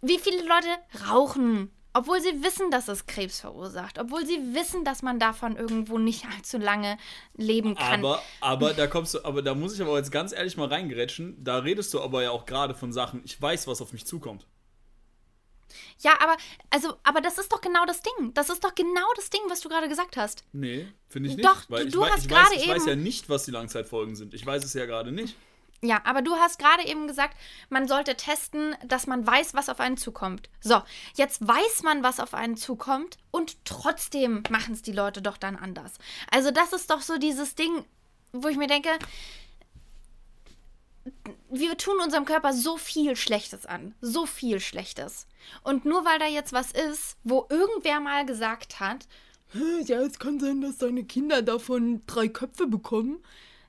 [0.02, 0.70] wie viele Leute
[1.08, 5.98] rauchen, obwohl sie wissen, dass es Krebs verursacht, obwohl sie wissen, dass man davon irgendwo
[5.98, 6.98] nicht allzu lange
[7.36, 8.00] leben kann.
[8.00, 11.44] Aber, aber da kommst du, aber da muss ich aber jetzt ganz ehrlich mal reingerätschen.
[11.44, 14.46] Da redest du aber ja auch gerade von Sachen, ich weiß, was auf mich zukommt.
[16.00, 16.36] ja, aber
[16.70, 18.34] also, aber das ist doch genau das Ding.
[18.34, 20.44] Das ist doch genau das Ding, was du gerade gesagt hast.
[20.52, 21.48] Nee, finde ich nicht.
[21.48, 24.34] Doch, du- ich, du hast gerade ich weiß eben- ja nicht, was die Langzeitfolgen sind.
[24.34, 25.36] Ich weiß es ja gerade nicht.
[25.86, 27.38] Ja, aber du hast gerade eben gesagt,
[27.70, 30.50] man sollte testen, dass man weiß, was auf einen zukommt.
[30.62, 30.82] So,
[31.16, 35.58] jetzt weiß man, was auf einen zukommt und trotzdem machen es die Leute doch dann
[35.58, 35.96] anders.
[36.32, 37.84] Also das ist doch so dieses Ding,
[38.32, 38.92] wo ich mir denke,
[41.50, 43.94] wir tun unserem Körper so viel Schlechtes an.
[44.00, 45.28] So viel Schlechtes.
[45.64, 49.06] Und nur weil da jetzt was ist, wo irgendwer mal gesagt hat,
[49.52, 53.22] "Hä, ja, es kann sein, dass deine Kinder davon drei Köpfe bekommen,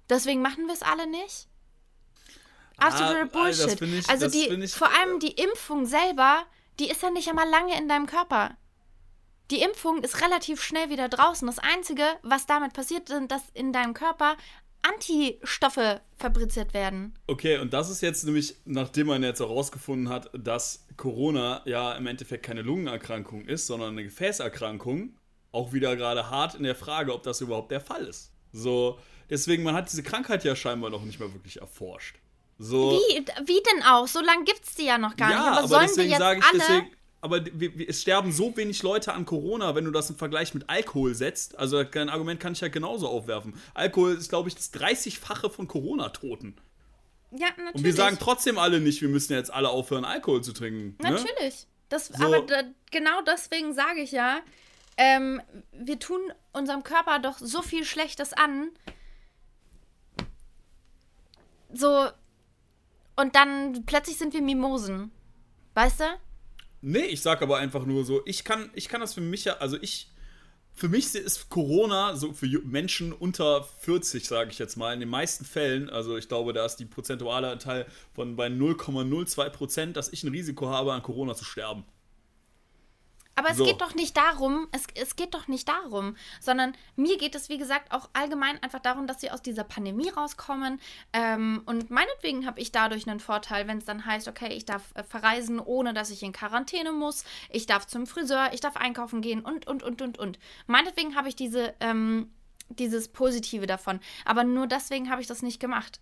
[0.08, 1.48] deswegen machen wir es alle nicht.
[2.78, 3.64] Absoluter Ah, Bullshit.
[3.66, 6.44] das find ich- also die, vor allem die Impfung selber,
[6.80, 8.56] die ist ja nicht einmal lange in deinem Körper.
[9.50, 11.46] Die Impfung ist relativ schnell wieder draußen.
[11.46, 14.36] Das Einzige, was damit passiert, sind, dass in deinem Körper
[14.82, 17.14] Antistoffe fabriziert werden.
[17.26, 22.06] Okay, und das ist jetzt nämlich, nachdem man jetzt herausgefunden hat, dass Corona ja im
[22.06, 25.16] Endeffekt keine Lungenerkrankung ist, sondern eine Gefäßerkrankung,
[25.52, 28.32] auch wieder gerade hart in der Frage, ob das überhaupt der Fall ist.
[28.52, 28.98] So,
[29.30, 32.16] deswegen, man hat diese Krankheit ja scheinbar noch nicht mal wirklich erforscht.
[32.58, 34.06] So, Wie, wie denn auch?
[34.06, 35.48] So lange gibt es die ja noch gar ja, nicht.
[35.48, 36.58] Aber, aber sollen wir deswegen jetzt sage ich, alle.
[36.58, 36.90] deswegen,
[37.20, 40.54] aber wir, wir, es sterben so wenig Leute an Corona, wenn du das im Vergleich
[40.54, 41.58] mit Alkohol setzt.
[41.58, 43.54] Also ein Argument kann ich ja genauso aufwerfen.
[43.72, 46.54] Alkohol ist, glaube ich, das 30-fache von Corona-Toten.
[47.32, 47.74] ja, natürlich.
[47.74, 50.96] Und wir sagen trotzdem alle nicht, wir müssen jetzt alle aufhören, Alkohol zu trinken.
[51.02, 51.12] Ne?
[51.12, 51.66] Natürlich.
[51.88, 52.24] Das, So.
[52.24, 54.40] Aber da, genau deswegen sage ich ja,
[54.96, 55.40] ähm,
[55.72, 56.20] wir tun
[56.52, 58.70] unserem Körper doch so viel Schlechtes an.
[61.72, 62.08] So.
[63.16, 65.10] Und dann plötzlich sind wir Mimosen.
[65.74, 66.04] Weißt du?
[66.80, 69.54] Nee, ich sag aber einfach nur so, ich kann, ich kann das für mich ja,
[69.54, 70.12] also ich,
[70.74, 75.08] für mich ist Corona so für Menschen unter 40, sage ich jetzt mal, in den
[75.08, 80.12] meisten Fällen, also ich glaube, da ist die prozentuale Anteil von bei 0,02 Prozent, dass
[80.12, 81.84] ich ein Risiko habe, an Corona zu sterben.
[83.34, 83.64] Aber es So.
[83.64, 87.58] geht doch nicht darum, es, es geht doch nicht darum, sondern mir geht es, wie
[87.58, 90.80] gesagt, auch allgemein einfach darum, dass wir aus dieser Pandemie rauskommen.
[91.12, 94.82] Ähm, und meinetwegen habe ich dadurch einen Vorteil, wenn es dann heißt, okay, ich darf
[94.94, 99.20] äh, verreisen, ohne dass ich in Quarantäne muss, ich darf zum Friseur, ich darf einkaufen
[99.20, 100.38] gehen und, und, und, und, und.
[100.66, 102.32] Meinetwegen habe ich diese, ähm,
[102.68, 104.00] dieses Positive davon.
[104.24, 106.00] Aber nur deswegen habe ich das nicht gemacht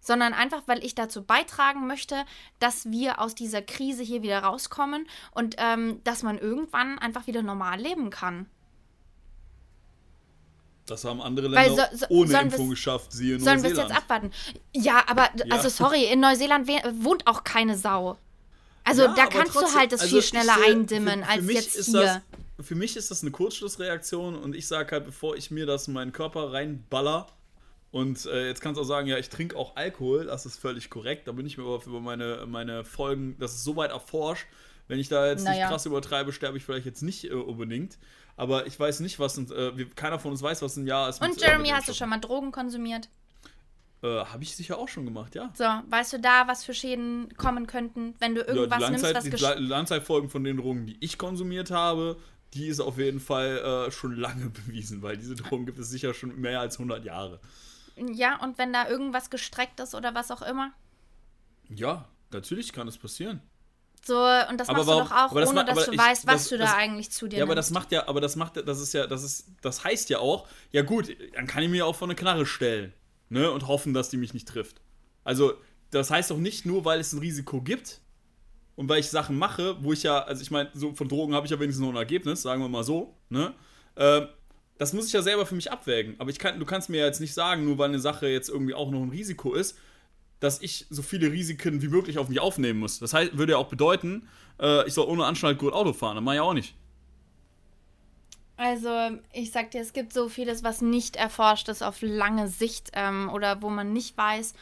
[0.00, 2.24] sondern einfach, weil ich dazu beitragen möchte,
[2.58, 7.42] dass wir aus dieser Krise hier wieder rauskommen und ähm, dass man irgendwann einfach wieder
[7.42, 8.46] normal leben kann.
[10.86, 13.90] Das haben andere Länder so- so- ohne Impfung geschafft, siehe Sollen wir es Neuseeland.
[13.90, 14.30] jetzt abwarten?
[14.74, 15.44] Ja, aber, Ja.
[15.54, 16.66] also sorry, in Neuseeland
[17.04, 18.18] wohnt auch keine Sau.
[18.82, 21.30] Also Ja, da kannst du trotzdem, halt das also viel schneller sehe- eindimmen für- für
[21.30, 22.22] als mich jetzt ist hier.
[22.56, 25.86] Das, für mich ist das eine Kurzschlussreaktion und ich sage halt, bevor ich mir das
[25.86, 27.28] in meinen Körper reinballer
[27.90, 30.90] und äh, jetzt kannst du auch sagen, ja, ich trinke auch Alkohol, das ist völlig
[30.90, 34.46] korrekt, da bin ich mir aber über meine, meine Folgen, das ist soweit erforscht.
[34.86, 35.58] Wenn ich da jetzt Naja.
[35.58, 37.96] nicht krass übertreibe, sterbe ich vielleicht jetzt nicht äh, unbedingt.
[38.36, 41.22] Aber ich weiß nicht, was sind, äh, keiner von uns weiß, was ein Jahr ist.
[41.22, 43.08] Und äh, Jeremy, hast du schon mal Drogen konsumiert?
[44.02, 45.52] Äh, Habe ich sicher auch schon gemacht, ja.
[45.54, 49.04] So, weißt du da, was für Schäden kommen könnten, wenn du Ja, die, irgendwas nimmst,
[49.04, 52.16] Langzeit, was die Langzeitfolgen von den Drogen, die ich konsumiert habe,
[52.54, 56.14] die ist auf jeden Fall äh, schon lange bewiesen, weil diese Drogen gibt es sicher
[56.14, 57.40] schon mehr als 100 Jahre.
[57.96, 60.72] Ja, und wenn da irgendwas gestreckt ist oder was auch immer?
[61.68, 63.40] Ja, natürlich kann es passieren.
[64.02, 65.92] So, und das Aber machst warum- du doch auch, aber das ohne ma- dass du
[65.92, 67.82] ich- weißt, was das- du da das- eigentlich zu dir Ja, aber das nimmst.
[67.84, 70.80] macht ja, aber das macht, das ist ja, das ist, das heißt ja auch, ja
[70.82, 72.94] gut, dann kann ich mir auch vor eine Knarre stellen,
[73.28, 74.80] ne, und hoffen, dass die mich nicht trifft.
[75.22, 75.52] Also,
[75.90, 78.00] das heißt doch nicht nur, weil es ein Risiko gibt
[78.74, 81.44] und weil ich Sachen mache, wo ich ja, also ich meine, so von Drogen habe
[81.46, 83.52] ich ja wenigstens noch ein Ergebnis, sagen wir mal so, ne,
[83.96, 84.28] ähm,
[84.80, 86.14] das muss ich ja selber für mich abwägen.
[86.16, 88.72] Aber ich kann, du kannst mir jetzt nicht sagen, nur weil eine Sache jetzt irgendwie
[88.72, 89.76] auch noch ein Risiko ist,
[90.40, 92.98] dass ich so viele Risiken wie möglich auf mich aufnehmen muss.
[92.98, 94.26] Das heißt, würde ja auch bedeuten,
[94.58, 96.14] äh, ich soll ohne Anschnallgurt Auto fahren.
[96.16, 96.74] Das mache ich auch nicht.
[98.56, 98.88] Also,
[99.34, 103.28] ich sag dir, es gibt so vieles, was nicht erforscht ist auf lange Sicht ähm,
[103.28, 104.54] oder wo man nicht weiß,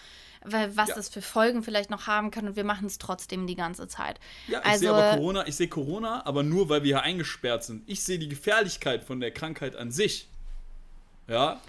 [0.44, 0.94] weil, was Ja.
[0.94, 4.18] das für Folgen vielleicht noch haben kann und wir machen es trotzdem die ganze Zeit.
[4.46, 7.64] Ja, ich also, sehe aber Corona, ich sehe Corona, aber nur weil wir hier eingesperrt
[7.64, 7.82] sind.
[7.86, 10.28] Ich sehe die Gefährlichkeit von der Krankheit an sich.
[11.26, 11.60] Ja,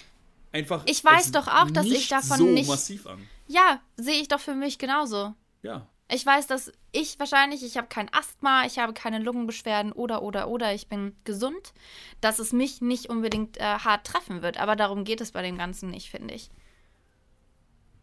[0.52, 0.84] einfach.
[0.86, 3.28] Ich weiß doch auch, dass ich nicht davon so nicht- massiv an.
[3.48, 5.34] ja, sehe ich doch für mich genauso.
[5.64, 5.86] Ja.
[6.12, 10.48] Ich weiß, dass ich wahrscheinlich, ich habe kein Asthma, ich habe keine Lungenbeschwerden oder, oder,
[10.48, 11.72] oder, ich bin gesund,
[12.20, 14.60] dass es mich nicht unbedingt äh, hart treffen wird.
[14.60, 16.50] Aber darum geht es bei dem Ganzen nicht, finde ich.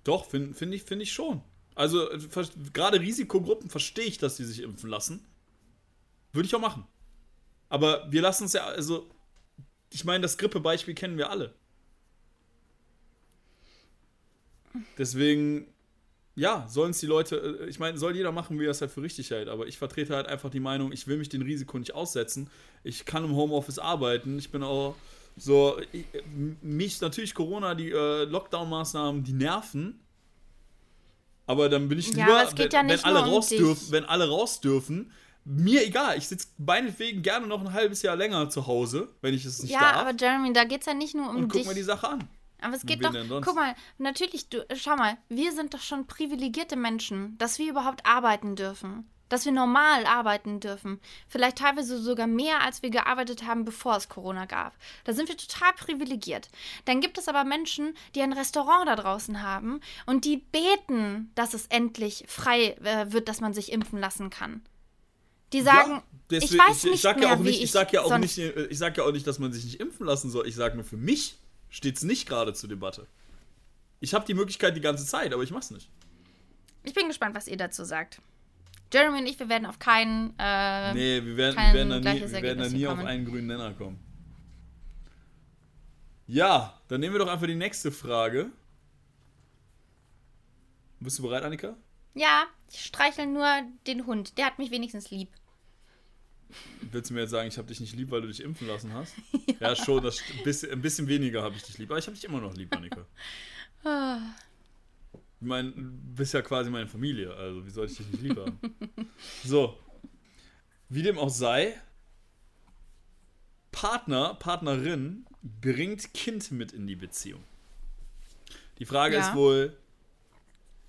[0.06, 1.42] Doch, finde find ich, find ich schon.
[1.74, 2.18] Also, äh,
[2.72, 5.26] gerade Risikogruppen verstehe ich, dass die sich impfen lassen.
[6.32, 6.86] Würde ich auch machen.
[7.68, 9.10] Aber wir lassen es ja, also,
[9.92, 11.54] ich meine, das Grippebeispiel kennen wir alle.
[14.96, 15.66] Deswegen,
[16.36, 18.92] ja, sollen es die Leute, äh, ich meine, soll jeder machen, wie er es halt
[18.92, 19.48] für richtig hält.
[19.48, 22.48] Aber ich vertrete halt einfach die Meinung, ich will mich dem Risiko nicht aussetzen.
[22.84, 24.38] Ich kann im Homeoffice arbeiten.
[24.38, 24.94] Ich bin auch
[25.36, 26.06] so, ich,
[26.62, 30.00] mich natürlich Corona, die äh, Lockdown-Maßnahmen, die nerven.
[31.46, 34.04] Aber dann bin ich Ja, lieber, geht wenn, ja wenn alle um raus dürfen, wenn
[34.04, 35.12] alle raus dürfen.
[35.44, 39.44] Mir egal, ich sitze meinetwegen gerne noch ein halbes Jahr länger zu Hause, wenn ich
[39.44, 39.96] es nicht ja, darf.
[39.98, 41.68] aber Jeremy, da geht es ja nicht nur um und guck dich.
[41.68, 42.28] mir die Sache an.
[42.60, 46.74] Aber es geht doch, guck mal, natürlich, du, schau mal, wir sind doch schon privilegierte
[46.74, 49.08] Menschen, dass wir überhaupt arbeiten dürfen.
[49.28, 51.00] Dass wir normal arbeiten dürfen.
[51.26, 54.76] Vielleicht teilweise sogar mehr, als wir gearbeitet haben, bevor es Corona gab.
[55.02, 56.48] Da sind wir total privilegiert.
[56.84, 61.54] Dann gibt es aber Menschen, die ein Restaurant da draußen haben und die beten, dass
[61.54, 64.62] es endlich frei äh, wird, dass man sich impfen lassen kann.
[65.52, 66.02] Die sagen, Ja,
[66.38, 68.02] ich deswegen- weiß ich, nicht sag mehr, ja auch wie nicht, ich ich sag ja
[68.02, 70.46] auch nicht, äh, ich sag ja auch nicht, dass man sich nicht impfen lassen soll.
[70.46, 71.36] Ich sage nur, für mich
[71.68, 73.06] steht es nicht gerade zur Debatte.
[73.98, 75.88] Ich habe die Möglichkeit die ganze Zeit, aber ich mach's nicht.
[76.84, 78.20] Ich bin gespannt, was ihr dazu sagt.
[78.92, 80.34] Jeremy und ich, wir werden auf keinen.
[80.38, 83.46] Äh, Nee, wir werden, wir werden da nie, wir werden da nie auf einen grünen
[83.48, 83.98] Nenner kommen.
[86.26, 88.50] Ja, dann nehmen wir doch einfach die nächste Frage.
[91.00, 91.76] Bist du bereit, Annika?
[92.14, 93.46] Ja, ich streichel nur
[93.86, 94.38] den Hund.
[94.38, 95.28] Der hat mich wenigstens lieb.
[96.80, 98.92] Willst du mir jetzt sagen, ich habe dich nicht lieb, weil du dich impfen lassen
[98.94, 99.14] hast?
[99.60, 101.90] ja, schon, das ein bisschen, ein bisschen weniger habe ich dich lieb.
[101.90, 103.04] Aber ich habe dich immer noch lieb, Annika.
[105.40, 105.82] Ich meine, du
[106.14, 108.58] bist ja quasi meine Familie, also wie soll ich dich nicht lieb haben?
[109.44, 109.78] So.
[110.88, 111.74] Wie dem auch sei,
[113.72, 117.42] Partner, Partnerin bringt Kind mit in die Beziehung.
[118.78, 119.28] Die Frage Ja.
[119.28, 119.76] ist wohl,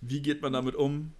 [0.01, 1.13] wie geht man damit um?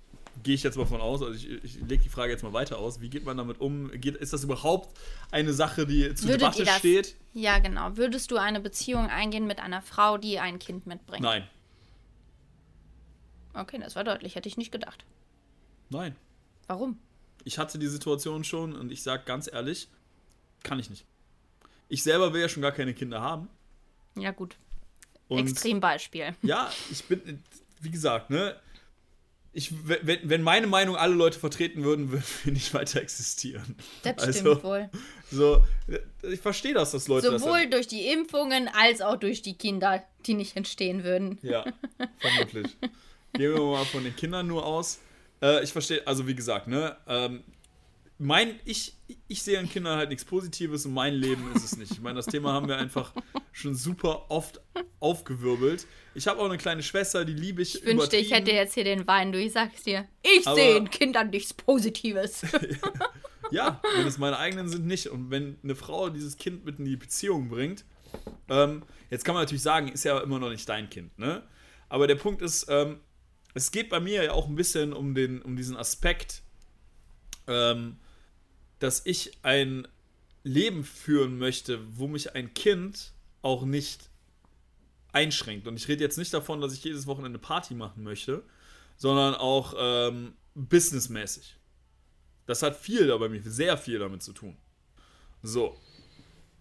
[0.44, 2.78] Gehe ich jetzt mal von aus, also ich, ich lege die Frage jetzt mal weiter
[2.78, 3.02] aus.
[3.02, 3.90] Wie geht man damit um?
[4.00, 4.96] Geht, ist das überhaupt
[5.32, 7.16] eine Sache, die zur Würdet Debatte das- steht?
[7.34, 7.98] Ja, genau.
[7.98, 11.24] Würdest du eine Beziehung eingehen mit einer Frau, die ein Kind mitbringt?
[11.24, 11.48] Nein.
[13.58, 14.36] Okay, das war deutlich.
[14.36, 15.06] Hätte ich nicht gedacht.
[15.90, 16.16] Nein.
[16.68, 17.00] Warum?
[17.44, 19.88] Ich hatte die Situation schon und ich sage ganz ehrlich,
[20.64, 21.06] kann ich nicht.
[21.90, 23.48] Ich selber will ja schon gar keine Kinder haben.
[24.16, 24.58] Ja, gut.
[25.28, 26.36] Und Extrembeispiel.
[26.42, 27.44] Ja, ich bin,
[27.82, 28.60] wie gesagt, ne,
[29.54, 33.76] ich, wenn, wenn meine Meinung alle Leute vertreten würden, würden wir nicht weiter existieren.
[34.04, 34.90] Das Also, stimmt wohl.
[35.32, 35.64] So,
[36.22, 37.72] ich verstehe das, dass Leute Sowohl das.
[37.72, 41.40] durch die Impfungen als auch durch die Kinder, die nicht entstehen würden.
[41.42, 41.66] Ja,
[42.20, 42.78] vermutlich.
[43.34, 45.00] Gehen wir mal von den Kindern nur aus.
[45.42, 47.44] Äh, ich verstehe, also wie gesagt, ne, ähm,
[48.20, 48.96] mein, ich,
[49.28, 51.92] ich sehe in Kindern halt nichts Positives und mein Leben ist es nicht.
[51.92, 53.14] Ich meine, das Thema haben wir einfach
[53.52, 54.60] schon super oft
[55.00, 55.86] aufgewirbelt.
[56.16, 57.76] Ich habe auch eine kleine Schwester, die liebe ich.
[57.76, 60.08] Ich wünschte, ich hätte jetzt hier den Wein, du, ich sag's dir.
[60.24, 62.42] Ich sehe in Kindern nichts Positives.
[63.52, 65.08] Ja, wenn es meine eigenen sind, nicht.
[65.08, 67.86] Und wenn eine Frau dieses Kind mit in die Beziehung bringt,
[68.50, 71.44] ähm, jetzt kann man natürlich sagen, ist ja immer noch nicht dein Kind, ne?
[71.90, 73.00] Aber der Punkt ist, ähm,
[73.58, 76.44] es geht bei mir ja auch ein bisschen um, den, um diesen Aspekt,
[77.48, 77.98] ähm,
[78.78, 79.88] dass ich ein
[80.44, 84.12] Leben führen möchte, wo mich ein Kind auch nicht
[85.12, 85.68] einschränkt.
[85.68, 88.44] Und ich rede jetzt nicht davon, dass ich jedes Wochenende Party machen möchte,
[88.96, 91.56] sondern auch ähm, businessmäßig.
[92.46, 94.56] Das hat viel da bei mir, sehr viel damit zu tun.
[95.42, 95.76] So.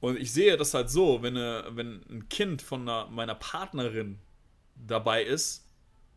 [0.00, 4.18] Und ich sehe das halt so, wenn, eine, wenn ein Kind von einer, meiner Partnerin
[4.74, 5.65] dabei ist,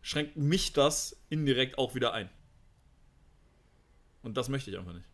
[0.09, 2.31] schränkt mich das indirekt auch wieder ein.
[4.23, 5.05] Und das möchte ich einfach nicht.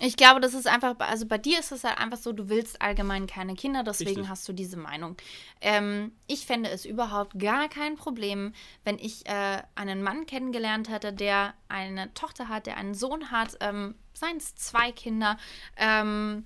[0.00, 2.82] Ich glaube, das ist einfach, also bei dir ist es halt einfach so, du willst
[2.82, 4.28] allgemein keine Kinder, deswegen Richtig.
[4.28, 5.16] hast du diese Meinung.
[5.60, 11.12] Ähm, ich fände es überhaupt gar kein Problem, wenn ich äh, einen Mann kennengelernt hätte,
[11.12, 15.38] der eine Tochter hat, der einen Sohn hat, ähm, seien es zwei Kinder,
[15.76, 16.44] ähm,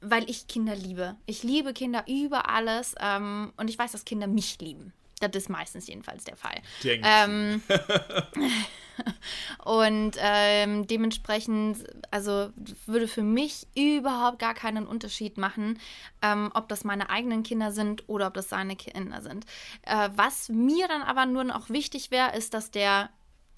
[0.00, 1.14] weil ich Kinder liebe.
[1.26, 4.92] Ich liebe Kinder über alles ähm, und ich weiß, dass Kinder mich lieben.
[5.22, 6.60] Das ist meistens jedenfalls der Fall.
[6.84, 7.62] Ähm,
[9.64, 11.78] und ähm, dementsprechend,
[12.10, 12.50] also
[12.86, 15.78] würde für mich überhaupt gar keinen Unterschied machen,
[16.20, 19.46] ähm, ob das meine eigenen Kinder sind oder ob das seine Kinder sind.
[19.82, 23.10] Äh, was mir dann aber nur noch wichtig wäre, ist, dass der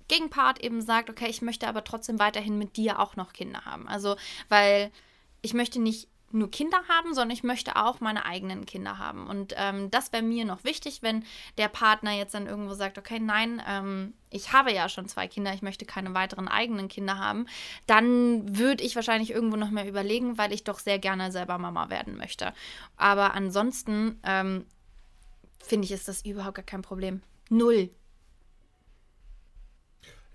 [0.09, 3.89] Gegenpart eben sagt, okay, ich möchte aber trotzdem weiterhin mit dir auch noch Kinder haben.
[3.89, 4.17] Also,
[4.49, 4.91] weil
[5.41, 9.27] ich möchte nicht nur Kinder haben, sondern ich möchte auch meine eigenen Kinder haben.
[9.27, 11.25] Und ähm, das wäre mir noch wichtig, wenn
[11.59, 15.55] der Partner jetzt dann irgendwo sagt, okay, nein, ähm, ich habe ja schon zwei Kinder,
[15.55, 17.47] ich möchte keine weiteren eigenen Kinder haben,
[17.87, 21.89] dann würde ich wahrscheinlich irgendwo noch mehr überlegen, weil ich doch sehr gerne selber Mama
[21.89, 22.53] werden möchte.
[22.97, 24.67] Aber ansonsten ähm,
[25.61, 27.23] finde ich, ist das überhaupt gar kein Problem.
[27.49, 27.91] Null.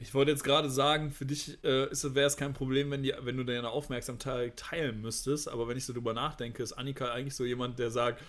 [0.02, 3.36] Ich wollte jetzt gerade sagen, für dich äh, wäre es kein Problem, wenn, die, wenn
[3.36, 5.50] du deine Aufmerksamkeit teilen müsstest.
[5.50, 8.22] Aber wenn ich so drüber nachdenke, ist Annika eigentlich so jemand, der sagt,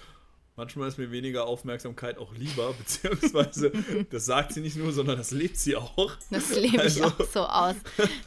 [0.57, 2.73] manchmal ist mir weniger Aufmerksamkeit auch lieber.
[2.79, 3.71] Beziehungsweise,
[4.11, 6.13] das sagt sie nicht nur, sondern das lebt sie auch.
[6.31, 7.77] Das lebe Also- ich auch so aus.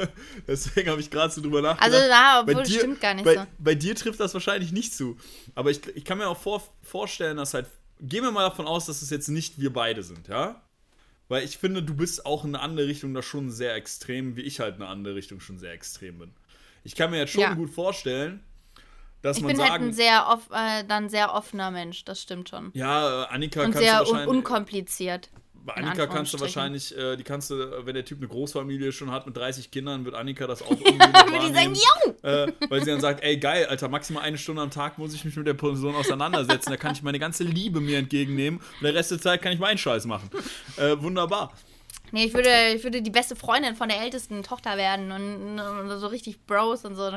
[0.47, 1.93] Deswegen habe ich gerade so drüber nachgedacht.
[1.93, 2.10] Also
[2.45, 3.45] Bei obwohl dir- stimmt gar nicht bei, so.
[3.60, 5.17] bei dir trifft das wahrscheinlich nicht zu.
[5.53, 7.67] Aber ich, ich kann mir auch vor, vorstellen, dass halt.
[7.99, 10.62] Gehen wir mal davon aus, dass es jetzt nicht wir beide sind, ja?
[11.33, 14.41] Weil ich finde, du bist auch in eine andere Richtung da schon sehr extrem, wie
[14.41, 16.31] ich halt in eine andere Richtung schon sehr extrem bin.
[16.83, 17.53] Ich kann mir jetzt schon Ja.
[17.55, 18.43] gut vorstellen,
[19.23, 22.49] dass Ich man bin halt ein sehr, off, äh, dann sehr offener Mensch, das stimmt
[22.49, 22.69] schon.
[22.75, 24.27] ja, äh, Annika Und sehr wahrscheinlich.
[24.27, 25.31] unkompliziert.
[25.65, 29.12] Bei Annika kannst du wahrscheinlich, äh, die kannst du, wenn der Typ eine Großfamilie schon
[29.12, 32.17] hat mit 30 Kindern, wird Annika das auch irgendwie Würde die sagen!
[32.21, 35.23] Äh, weil sie dann sagt, ey geil, Alter, maximal eine Stunde am Tag muss ich
[35.26, 36.69] mich mit der Person auseinandersetzen.
[36.69, 39.60] Da kann ich meine ganze Liebe mir entgegennehmen und der Rest der Zeit kann ich
[39.60, 40.30] meinen Scheiß machen.
[40.78, 41.54] Äh, wunderbar.
[42.12, 45.99] Nee, ich würde, ich würde die beste Freundin von der ältesten Tochter werden und, und
[45.99, 47.10] so richtig Bros und so.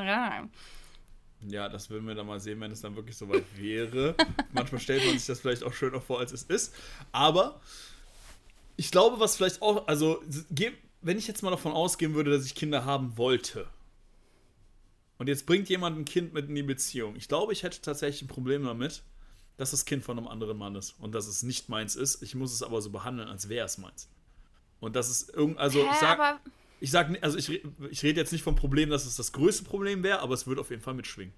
[1.45, 4.15] Ja, das würden wir dann mal sehen, wenn es dann wirklich soweit wäre.
[4.53, 6.73] Manchmal stellt man sich das vielleicht auch schöner vor, als es ist.
[7.11, 7.61] Aber
[8.77, 10.23] ich glaube, was vielleicht auch, also
[11.01, 13.67] wenn ich jetzt mal davon ausgehen würde, dass ich Kinder haben wollte,
[15.17, 18.21] und jetzt bringt jemand ein Kind mit in die Beziehung, ich glaube, ich hätte tatsächlich
[18.21, 19.03] ein Problem damit,
[19.57, 22.21] dass das Kind von einem anderen Mann ist und dass es nicht meins ist.
[22.21, 24.07] Ich muss es aber so behandeln, als wäre es meins.
[24.79, 26.39] Und das ist irgend, also Hä, ich sag,
[26.79, 30.03] ich sag, also ich, ich rede jetzt nicht vom Problem, dass es das größte Problem
[30.03, 31.33] wäre, aber es würde auf jeden Fall mitschwingen.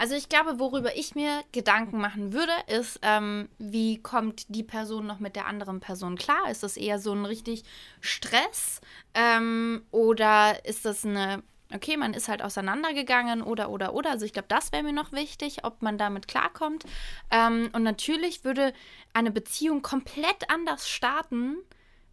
[0.00, 5.06] Also ich glaube, worüber ich mir Gedanken machen würde, ist, ähm, wie kommt die Person
[5.06, 6.50] noch mit der anderen Person klar?
[6.50, 7.64] Ist das eher so ein richtig
[8.00, 8.80] Stress?
[9.12, 14.12] Ähm, oder ist das eine, okay, man ist halt auseinandergegangen oder, oder, oder.
[14.12, 16.84] Also ich glaube, das wäre mir noch wichtig, ob man damit klarkommt.
[17.30, 18.72] Ähm, und natürlich würde
[19.12, 21.58] eine Beziehung komplett anders starten,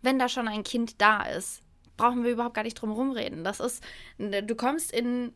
[0.02, 1.62] wenn da schon ein Kind da ist
[1.96, 3.44] brauchen wir überhaupt gar nicht drum rumreden.
[3.44, 3.84] Das ist,
[4.20, 5.34] du kommst in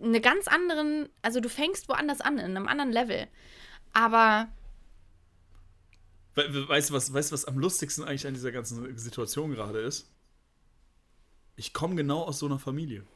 [0.00, 3.28] eine ganz anderen, also du fängst woanders an, in einem anderen Level.
[3.92, 4.48] Aber.
[6.34, 10.10] Weißt du, was, weißt, was am lustigsten eigentlich an dieser ganzen Situation gerade ist?
[11.56, 13.06] Ich komme genau aus so einer Familie.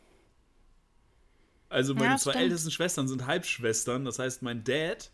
[1.69, 2.45] Also meine ja, zwei stimmt.
[2.45, 4.05] ältesten Schwestern sind Halbschwestern.
[4.05, 5.11] Das heißt, mein Dad,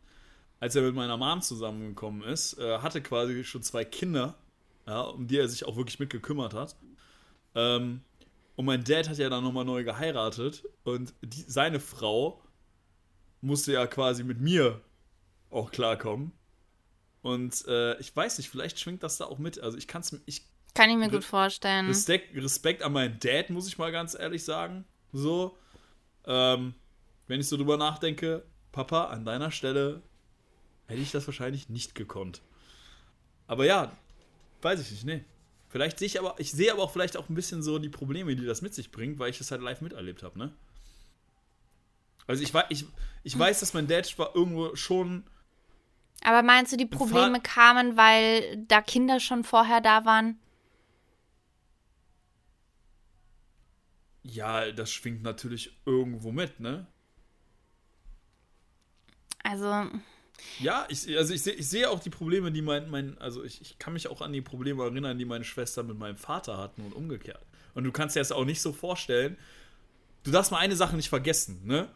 [0.61, 4.37] als er mit meiner Mom zusammengekommen ist, äh, hatte quasi schon zwei Kinder,
[4.87, 6.77] ja, um die er sich auch wirklich mitgekümmert hat.
[7.55, 8.03] Ähm,
[8.57, 12.43] und mein Dad hat ja dann nochmal neu geheiratet und die, seine Frau
[13.41, 14.81] musste ja quasi mit mir
[15.51, 16.33] auch klarkommen.
[17.23, 19.59] Und äh, ich weiß nicht, vielleicht schwingt das da auch mit.
[19.59, 21.87] Also ich kann es ich Kann ich mir gut vorstellen.
[21.87, 24.85] Respekt, Respekt an meinen Dad, muss ich mal ganz ehrlich sagen.
[25.13, 25.57] So.
[26.27, 26.75] Ähm,
[27.27, 30.03] wenn ich so drüber nachdenke, Papa, an deiner Stelle
[30.87, 32.43] hätte ich das wahrscheinlich nicht gekonnt.
[33.47, 33.97] Aber ja,
[34.63, 35.25] weiß ich nicht, nee.
[35.75, 38.37] Vielleicht sehe ich aber, ich sehe aber auch vielleicht auch ein bisschen so die Probleme,
[38.37, 40.53] die das mit sich bringt, weil ich das halt live miterlebt habe, ne?
[42.29, 42.87] Also ich, ich,
[43.25, 45.25] ich weiß, dass mein Dad war irgendwo schon.
[46.23, 50.39] Aber meinst du, die Probleme kamen, weil da Kinder schon vorher da waren?
[54.23, 56.87] Ja, das schwingt natürlich irgendwo mit, ne?
[59.43, 59.91] Also.
[60.61, 63.61] Ja, ich, also ich, seh, ich sehe auch die Probleme, die mein, mein also ich,
[63.61, 66.83] ich kann mich auch an die Probleme erinnern, die meine Schwester mit meinem Vater hatten
[66.83, 67.45] und umgekehrt.
[67.75, 69.37] Und du kannst dir das auch nicht so vorstellen.
[70.23, 71.89] Du darfst mal eine Sache nicht vergessen, ne?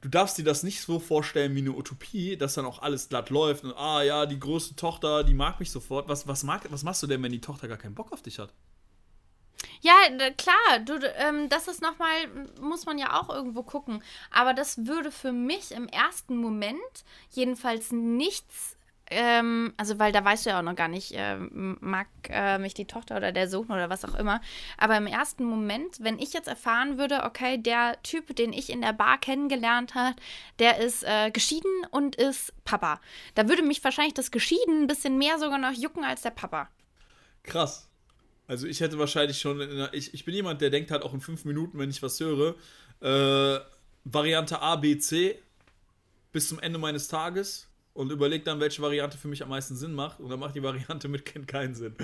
[0.00, 3.30] Du darfst dir das nicht so vorstellen wie eine Utopie, dass dann auch alles glatt
[3.30, 6.08] läuft und ah ja, die große Tochter, die mag mich sofort.
[6.08, 8.38] Was, was, mag, was machst du denn, wenn die Tochter gar keinen Bock auf dich
[8.38, 8.52] hat?
[9.80, 9.94] Ja,
[10.36, 12.28] klar, du, ähm, das ist nochmal,
[12.60, 14.02] muss man ja auch irgendwo gucken.
[14.30, 16.76] Aber das würde für mich im ersten Moment
[17.30, 18.76] jedenfalls nichts,
[19.08, 22.74] ähm, also weil da weißt du ja auch noch gar nicht, äh, mag äh, mich
[22.74, 24.40] die Tochter oder der Sohn oder was auch immer.
[24.78, 28.80] Aber im ersten Moment, wenn ich jetzt erfahren würde, okay, der Typ, den ich in
[28.80, 30.16] der Bar kennengelernt habe,
[30.58, 33.00] der ist äh, geschieden und ist Papa.
[33.36, 36.68] Da würde mich wahrscheinlich das Geschieden ein bisschen mehr sogar noch jucken als der Papa.
[37.44, 37.88] Krass.
[38.46, 41.20] Also ich hätte wahrscheinlich schon, der, ich, ich bin jemand, der denkt halt auch in
[41.20, 42.54] fünf Minuten, wenn ich was höre,
[43.00, 43.60] äh,
[44.04, 45.38] Variante A, B, C
[46.32, 49.94] bis zum Ende meines Tages und überlege dann, welche Variante für mich am meisten Sinn
[49.94, 50.20] macht.
[50.20, 51.96] Und dann macht die Variante mit Kind keinen Sinn.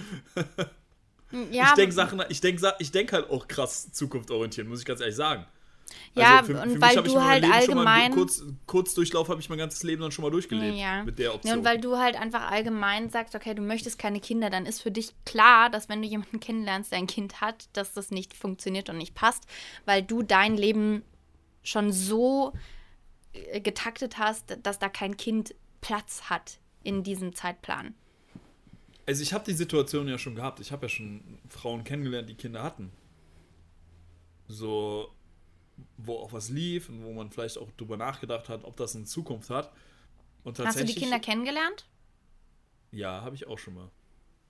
[1.50, 5.00] ja, ich denke Sachen, ich denke ich denk halt auch krass zukunftsorientiert, muss ich ganz
[5.00, 5.46] ehrlich sagen.
[6.14, 8.10] Ja, also für, und für weil du halt allgemein.
[8.10, 11.04] Mal, kurz, Kurzdurchlauf habe ich mein ganzes Leben dann schon mal durchgelebt ja.
[11.04, 11.50] mit der Option.
[11.50, 14.82] Ja, und weil du halt einfach allgemein sagst, okay, du möchtest keine Kinder, dann ist
[14.82, 18.34] für dich klar, dass wenn du jemanden kennenlernst, der ein Kind hat, dass das nicht
[18.34, 19.44] funktioniert und nicht passt,
[19.84, 21.02] weil du dein Leben
[21.62, 22.52] schon so
[23.32, 27.94] äh, getaktet hast, dass da kein Kind Platz hat in diesem Zeitplan.
[29.06, 30.60] Also ich habe die Situation ja schon gehabt.
[30.60, 32.92] Ich habe ja schon Frauen kennengelernt, die Kinder hatten.
[34.48, 35.08] So,
[35.96, 39.04] wo auch was lief und wo man vielleicht auch drüber nachgedacht hat, ob das eine
[39.04, 39.72] Zukunft hat.
[40.44, 41.86] Und Hast du die Kinder kennengelernt?
[42.90, 43.90] Ja, habe ich auch schon mal.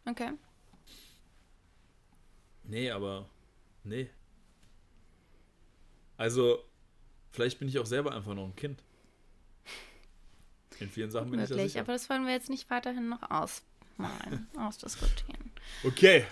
[0.06, 0.32] Okay.
[2.64, 3.28] Nee, aber
[3.84, 4.08] nee.
[6.16, 6.64] Also,
[7.30, 8.82] vielleicht bin ich auch selber einfach noch ein Kind.
[10.80, 11.80] In vielen Sachen bin Möglich, ich sicher.
[11.80, 15.52] aber das wollen wir jetzt nicht weiterhin noch ausmalen, ausdiskutieren.
[15.84, 16.24] Okay,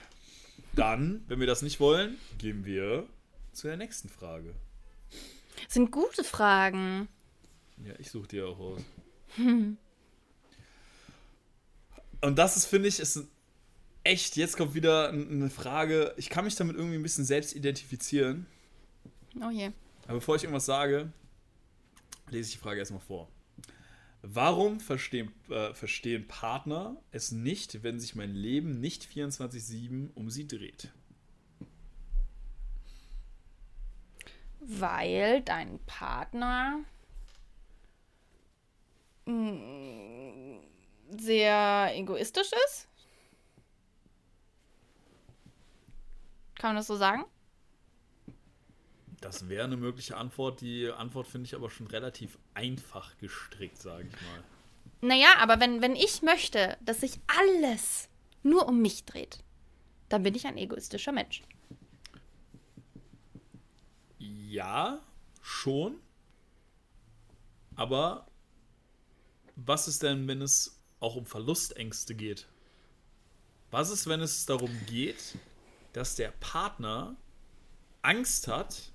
[0.73, 3.07] dann, wenn wir das nicht wollen, gehen wir
[3.53, 4.55] zu der nächsten Frage.
[5.69, 7.09] Sind gute Fragen.
[7.85, 8.81] Ja, ich suche dir auch aus.
[9.37, 9.77] Hm.
[12.23, 13.27] Und das ist, finde ich, ist
[14.05, 16.15] echt, jetzt kommt wieder eine Frage.
[16.17, 18.47] Ich kann mich damit irgendwie ein bisschen selbst identifizieren.
[19.43, 19.71] Oh je.
[20.05, 21.13] Aber bevor ich irgendwas sage,
[22.31, 23.29] lese ich die Frage erstmal vor.
[24.23, 30.47] Warum verstehen, äh, verstehen Partner es nicht, wenn sich mein Leben nicht 24-7 um sie
[30.47, 30.93] dreht?
[34.61, 36.81] Weil dein Partner
[39.25, 40.59] mm,
[41.19, 42.89] sehr egoistisch ist?
[46.57, 47.25] Kann man das so sagen?
[49.21, 50.61] Das wäre eine mögliche Antwort.
[50.61, 54.45] Die Antwort finde ich aber schon relativ einfach gestrickt, sage ich mal.
[55.03, 58.09] Naja, aber wenn, wenn ich möchte, dass sich alles
[58.43, 59.39] nur um mich dreht,
[60.09, 61.43] dann bin ich ein egoistischer Mensch.
[64.51, 64.99] Ja,
[65.43, 66.01] schon.
[67.77, 68.27] Aber
[69.55, 72.49] was ist denn, wenn es auch um Verlustängste geht?
[73.71, 75.39] Was ist, wenn es darum geht,
[75.93, 77.15] dass der Partner
[78.03, 78.91] Angst hat,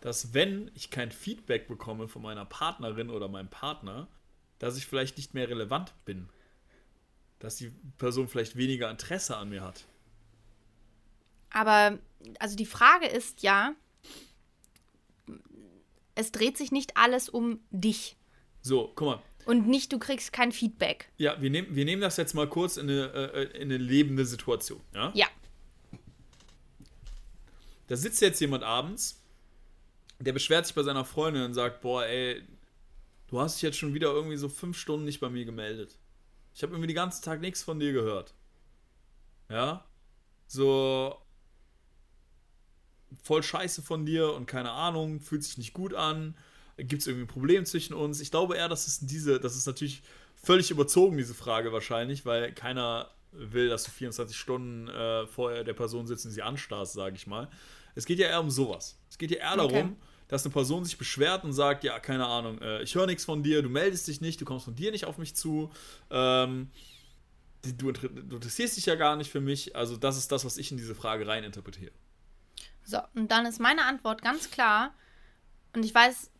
[0.00, 4.08] dass wenn ich kein Feedback bekomme von meiner Partnerin oder meinem Partner,
[4.58, 6.28] dass ich vielleicht nicht mehr relevant bin.
[7.38, 9.84] Dass die Person vielleicht weniger Interesse an mir hat.
[11.50, 11.96] Aber,
[12.40, 13.76] also die Frage ist ja,
[16.14, 18.16] es dreht sich nicht alles um dich.
[18.60, 19.22] So, guck mal.
[19.46, 21.10] Und nicht, du kriegst kein Feedback.
[21.18, 24.24] Ja, wir nehmen, wir nehmen das jetzt mal kurz in eine, äh, in eine lebende
[24.24, 24.80] Situation.
[24.94, 25.12] Ja?
[25.14, 25.26] Ja.
[27.88, 29.22] Da sitzt jetzt jemand abends,
[30.18, 32.42] der beschwert sich bei seiner Freundin und sagt, boah, ey,
[33.28, 35.98] du hast dich jetzt schon wieder irgendwie so fünf Stunden nicht bei mir gemeldet.
[36.54, 38.32] Ich habe irgendwie den ganzen Tag nichts von dir gehört.
[39.50, 39.84] Ja?
[40.46, 41.18] So
[43.22, 46.36] voll scheiße von dir und keine Ahnung, fühlt sich nicht gut an.
[46.76, 48.20] Gibt es irgendwie ein Problem zwischen uns?
[48.20, 50.02] Ich glaube eher, dass es diese, das ist natürlich
[50.34, 55.72] völlig überzogen, diese Frage wahrscheinlich, weil keiner will, dass du 24 Stunden äh, vor der
[55.72, 57.48] Person sitzt und sie anstarrst, sage ich mal.
[57.94, 58.98] Es geht ja eher um sowas.
[59.10, 59.96] Es geht ja eher darum, okay.
[60.28, 63.42] dass eine Person sich beschwert und sagt, ja, keine Ahnung, äh, ich höre nichts von
[63.42, 65.70] dir, du meldest dich nicht, du kommst von dir nicht auf mich zu,
[66.10, 66.70] ähm,
[67.62, 69.74] du, du, interessierst dich ja gar nicht für mich.
[69.76, 71.92] Also das ist das, was ich in diese Frage rein interpretiere.
[72.84, 74.92] So, und dann ist meine Antwort ganz klar,
[75.74, 76.30] und ich weiß,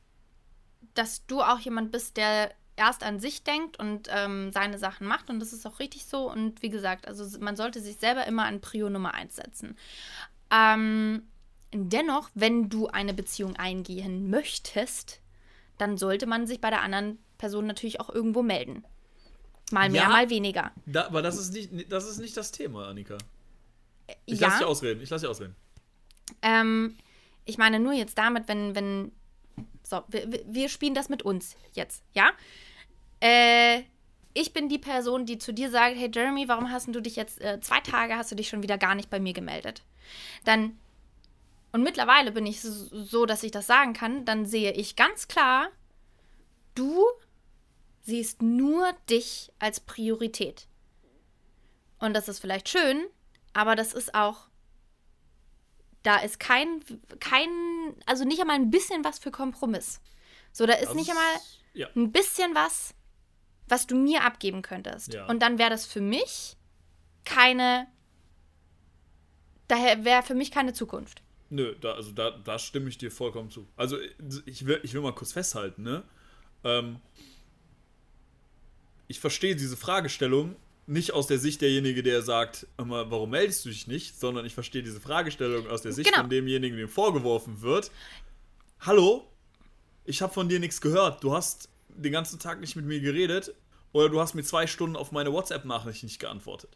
[0.95, 5.31] dass du auch jemand bist, der erst an sich denkt und ähm, seine Sachen macht
[5.31, 8.45] und das ist auch richtig so und wie gesagt, also man sollte sich selber immer
[8.47, 9.77] an Prio Nummer 1 setzen.
[10.51, 11.23] Ähm,
[11.73, 15.21] dennoch, wenn du eine Beziehung eingehen möchtest,
[15.79, 18.85] dann sollte man sich bei der anderen Person natürlich auch irgendwo melden.
[19.71, 20.73] Mal mehr, ja, mal weniger.
[20.87, 23.19] Da, aber das ist, nicht, das ist nicht das Thema, Annika.
[24.27, 24.49] Ich ja.
[24.49, 25.01] lasse dich ausreden.
[25.01, 25.57] Ich lasse dich ausreden.
[26.43, 26.97] Ähm,
[27.45, 29.13] ich meine nur jetzt damit, wenn, wenn
[29.83, 32.31] so, wir, wir spielen das mit uns jetzt, ja?
[33.21, 33.83] Äh,
[34.33, 37.41] ich bin die Person, die zu dir sagt, hey Jeremy, warum hast du dich jetzt
[37.41, 39.83] äh, zwei Tage hast du dich schon wieder gar nicht bei mir gemeldet?
[40.45, 40.79] Dann
[41.75, 45.71] und mittlerweile bin ich so, dass ich das sagen kann, dann sehe ich ganz klar,
[46.77, 47.05] du
[48.03, 50.69] siehst nur dich als Priorität.
[51.99, 53.05] Und das ist vielleicht schön,
[53.55, 54.47] aber das ist auch
[56.05, 56.85] da ist kein,
[57.19, 57.49] kein,
[58.07, 60.01] also nicht einmal ein bisschen was für Kompromiss.
[60.53, 61.35] So, da ist das nicht einmal
[61.73, 61.89] ja.
[61.97, 62.95] ein bisschen was,
[63.67, 65.15] was du mir abgeben könntest.
[65.15, 65.27] Ja.
[65.27, 66.57] Und dann wäre das für mich
[67.25, 67.89] keine,
[69.67, 71.23] daher wäre für mich keine Zukunft.
[71.49, 73.67] Nö, da, also da, da stimme ich dir vollkommen zu.
[73.77, 73.99] Also
[74.45, 76.05] ich will, ich will mal kurz festhalten, ne?
[76.65, 77.01] Ähm,
[79.09, 80.57] ich verstehe diese Fragestellung
[80.87, 84.83] nicht aus der Sicht derjenige, der sagt, warum meldest du dich nicht, sondern ich verstehe
[84.83, 86.23] diese Fragestellung aus der Sicht genau.
[86.23, 87.91] von demjenigen, dem vorgeworfen wird.
[88.81, 89.27] Hallo,
[90.05, 91.25] ich habe von dir nichts gehört.
[91.25, 93.55] Du hast den ganzen Tag nicht mit mir geredet
[93.93, 96.71] oder du hast mir zwei Stunden auf meine WhatsApp-Nachricht nicht geantwortet.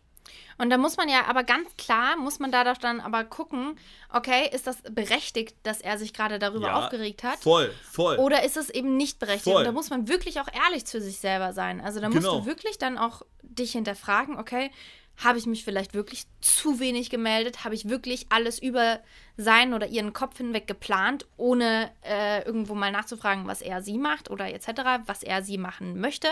[0.59, 3.79] Und da muss man ja aber ganz klar, muss man da doch dann aber gucken,
[4.13, 7.39] okay, ist das berechtigt, dass er sich gerade darüber ja, aufgeregt hat?
[7.39, 8.17] Voll, voll.
[8.17, 9.45] Oder ist es eben nicht berechtigt?
[9.45, 9.57] Voll.
[9.57, 11.81] Und da muss man wirklich auch ehrlich zu sich selber sein.
[11.81, 12.41] Also da musst genau.
[12.41, 14.71] du wirklich dann auch dich hinterfragen, okay,
[15.19, 17.65] habe ich mich vielleicht wirklich zu wenig gemeldet?
[17.65, 19.01] Habe ich wirklich alles über
[19.37, 24.31] seinen oder ihren Kopf hinweg geplant, ohne äh, irgendwo mal nachzufragen, was er sie macht
[24.31, 24.69] oder etc.,
[25.07, 26.29] was er sie machen möchte?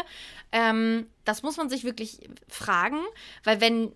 [0.53, 3.01] Ähm, das muss man sich wirklich fragen,
[3.43, 3.93] weil wenn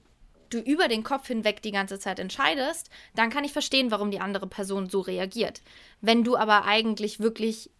[0.50, 4.20] du über den Kopf hinweg die ganze Zeit entscheidest, dann kann ich verstehen, warum die
[4.20, 5.62] andere Person so reagiert.
[6.00, 7.70] Wenn du aber eigentlich wirklich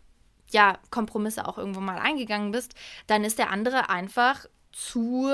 [0.52, 2.74] ja Kompromisse auch irgendwo mal eingegangen bist,
[3.08, 5.28] dann ist der andere einfach zu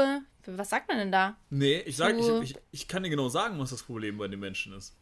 [0.47, 1.37] was sagt man denn da?
[1.51, 4.41] Nee, ich, sag, ich, ich, ich kann dir genau sagen, was das Problem bei den
[4.41, 4.97] Menschen ist.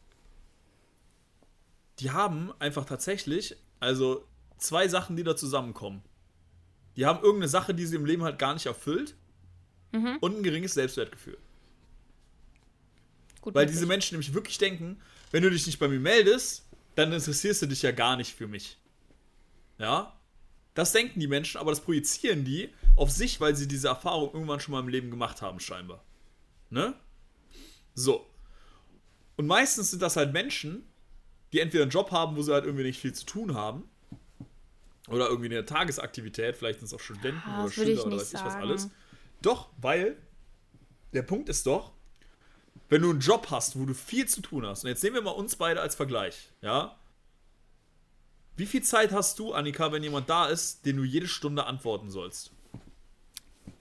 [2.00, 4.26] Die haben einfach tatsächlich, also
[4.58, 6.02] zwei Sachen, die da zusammenkommen.
[6.96, 9.14] Die haben irgendeine Sache, die sie im Leben halt gar nicht erfüllt
[9.92, 10.18] mhm.
[10.20, 11.38] und ein geringes Selbstwertgefühl.
[13.40, 13.76] Gut Weil möglich.
[13.76, 17.66] diese Menschen nämlich wirklich denken, wenn du dich nicht bei mir meldest, dann interessierst du
[17.66, 18.78] dich ja gar nicht für mich.
[19.78, 20.13] Ja?
[20.74, 24.60] Das denken die Menschen, aber das projizieren die auf sich, weil sie diese Erfahrung irgendwann
[24.60, 26.04] schon mal im Leben gemacht haben, scheinbar.
[26.70, 26.94] Ne?
[27.94, 28.26] So.
[29.36, 30.84] Und meistens sind das halt Menschen,
[31.52, 33.88] die entweder einen Job haben, wo sie halt irgendwie nicht viel zu tun haben.
[35.08, 38.40] Oder irgendwie eine Tagesaktivität, vielleicht sind es auch Studenten Ah, oder Schüler oder weiß ich
[38.40, 38.64] was sagen.
[38.64, 38.90] alles.
[39.42, 40.16] Doch, weil
[41.12, 41.92] der Punkt ist doch,
[42.88, 45.22] wenn du einen Job hast, wo du viel zu tun hast, und jetzt nehmen wir
[45.22, 46.98] mal uns beide als Vergleich, ja?
[48.56, 52.10] Wie viel Zeit hast du, Annika, wenn jemand da ist, den du jede Stunde antworten
[52.10, 52.52] sollst?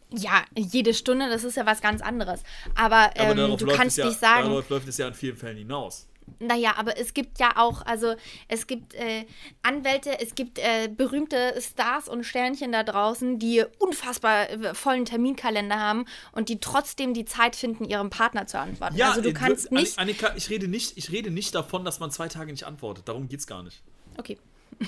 [0.10, 2.42] Ja, jede Stunde, das ist ja was ganz anderes.
[2.76, 5.58] Aber, ähm, darauf du kannst ja, nicht sagen, Darauf läuft es ja in vielen Fällen
[5.58, 6.08] hinaus.
[6.40, 8.16] naja, aber es gibt ja auch, also
[8.48, 9.26] es gibt äh,
[9.64, 15.80] Anwälte, es gibt äh, berühmte Stars und Sternchen da draußen, die unfassbar äh, vollen Terminkalender
[15.80, 19.00] haben und die trotzdem die Zeit finden, ihrem Partner zu antworten.
[19.02, 19.98] also du äh, kannst nicht.
[20.00, 23.08] Annika, ich rede nicht, ich rede nicht davon, dass man zwei Tage nicht antwortet.
[23.08, 23.82] Darum geht's gar nicht.
[24.18, 24.38] Okay.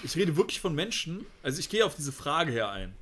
[0.04, 2.94] Ich rede wirklich von Menschen, also ich gehe auf diese Frage her ein.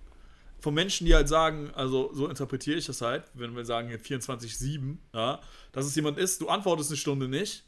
[0.59, 3.99] Von Menschen, die halt sagen, also so interpretiere ich das halt, wenn wir sagen hier
[3.99, 5.41] 24-7, ja,
[5.73, 7.63] dass es jemand ist, du antwortest eine Stunde nicht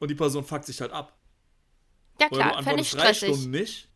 [0.00, 1.16] und die Person fuckt sich halt ab.
[2.20, 3.28] Ja Oder du klar, fände ich antwortest drei stressig.
[3.36, 3.88] Stunden nicht.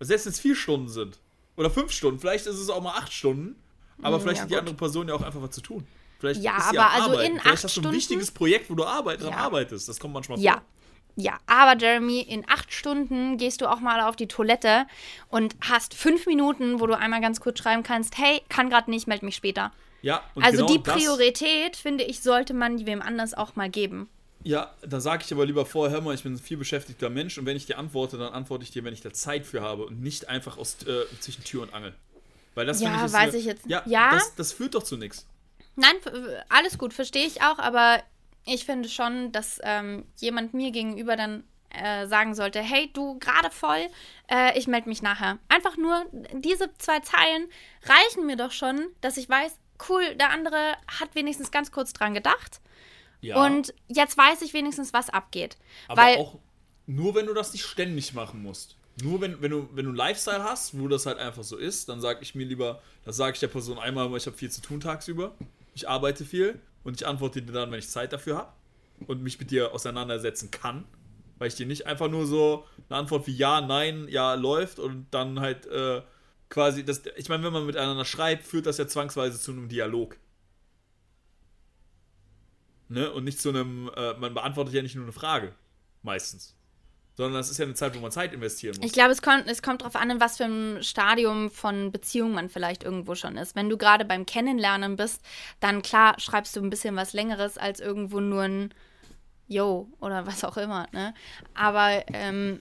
[0.00, 1.20] Selbst wenn es vier Stunden sind.
[1.56, 3.54] Oder fünf Stunden, vielleicht ist es auch mal acht Stunden,
[4.02, 4.58] aber Mm, vielleicht ja, hat die gut.
[4.60, 5.86] andere Person ja auch einfach was zu tun.
[6.18, 7.34] Vielleicht Ja, aber also Arbeiten.
[7.34, 9.30] in Vielleicht acht hast du ein Stunden- wichtiges Projekt, wo du arbeit Ja.
[9.36, 9.88] arbeitest.
[9.88, 10.54] Das kommt manchmal Ja.
[10.54, 10.60] vor.
[10.60, 10.66] Ja,
[11.46, 14.86] aber Jeremy, in acht Stunden gehst du auch mal auf die Toilette
[15.28, 19.06] und hast fünf Minuten, wo du einmal ganz kurz schreiben kannst, hey, kann gerade nicht,
[19.06, 19.72] melde mich später.
[20.02, 24.08] Ja, und also genau die Priorität, finde ich, sollte man wem anders auch mal geben.
[24.42, 27.38] Ja, da sage ich aber lieber vorher, hör mal, ich bin ein viel beschäftigter Mensch
[27.38, 29.86] und wenn ich dir antworte, dann antworte ich dir, wenn ich da Zeit für habe
[29.86, 31.94] und nicht einfach aus äh, zwischen Tür und Angel.
[32.54, 34.10] Weil das Ja, ich, weiß eine- ich jetzt- Ja, ja?
[34.10, 35.26] Das, das führt doch zu nichts.
[35.76, 35.94] Nein,
[36.50, 38.02] alles gut, verstehe ich auch, aber
[38.44, 43.50] ich finde schon, dass ähm, jemand mir gegenüber dann äh, sagen sollte, hey, du gerade
[43.50, 43.88] voll,
[44.30, 45.38] äh, ich melde mich nachher.
[45.48, 47.48] Einfach nur diese zwei Zeilen
[47.82, 52.14] reichen mir doch schon, dass ich weiß, cool, der andere hat wenigstens ganz kurz dran
[52.14, 52.60] gedacht
[53.20, 55.56] Ja, und jetzt weiß ich wenigstens, was abgeht.
[55.88, 56.38] aber Weil, auch
[56.86, 58.76] nur, wenn du das nicht ständig machen musst.
[59.02, 61.88] Nur wenn, wenn, du, wenn du einen Lifestyle hast, wo das halt einfach so ist,
[61.88, 64.50] dann sage ich mir lieber, das sage ich der Person einmal, weil ich habe viel
[64.50, 65.34] zu tun tagsüber,
[65.74, 68.52] ich arbeite viel und ich antworte dir dann, wenn ich Zeit dafür habe
[69.06, 70.84] und mich mit dir auseinandersetzen kann,
[71.38, 75.06] weil ich dir nicht einfach nur so eine Antwort wie ja, nein, ja läuft und
[75.10, 76.02] dann halt äh,
[76.48, 80.16] quasi, das, ich meine, wenn man miteinander schreibt, führt das ja zwangsweise zu einem Dialog.
[82.88, 83.10] Ne?
[83.10, 85.54] Und nicht zu einem, äh, man beantwortet ja nicht nur eine Frage,
[86.02, 86.53] meistens.
[87.16, 88.84] Sondern das ist ja eine Zeit, wo man Zeit investieren muss.
[88.84, 92.32] Ich glaube, es kommt, es kommt darauf an, in was für einem Stadium von Beziehung
[92.32, 93.54] man vielleicht irgendwo schon ist.
[93.54, 95.20] Wenn du gerade beim Kennenlernen bist,
[95.60, 98.74] dann klar schreibst du ein bisschen was Längeres als irgendwo nur ein
[99.46, 100.88] Yo oder was auch immer.
[100.92, 101.14] Ne?
[101.54, 102.60] Aber ähm,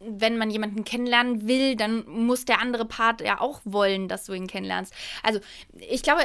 [0.00, 4.32] wenn man jemanden kennenlernen will, dann muss der andere Part ja auch wollen, dass du
[4.32, 4.92] ihn kennenlernst.
[5.22, 5.40] Also
[5.78, 6.22] ich glaube,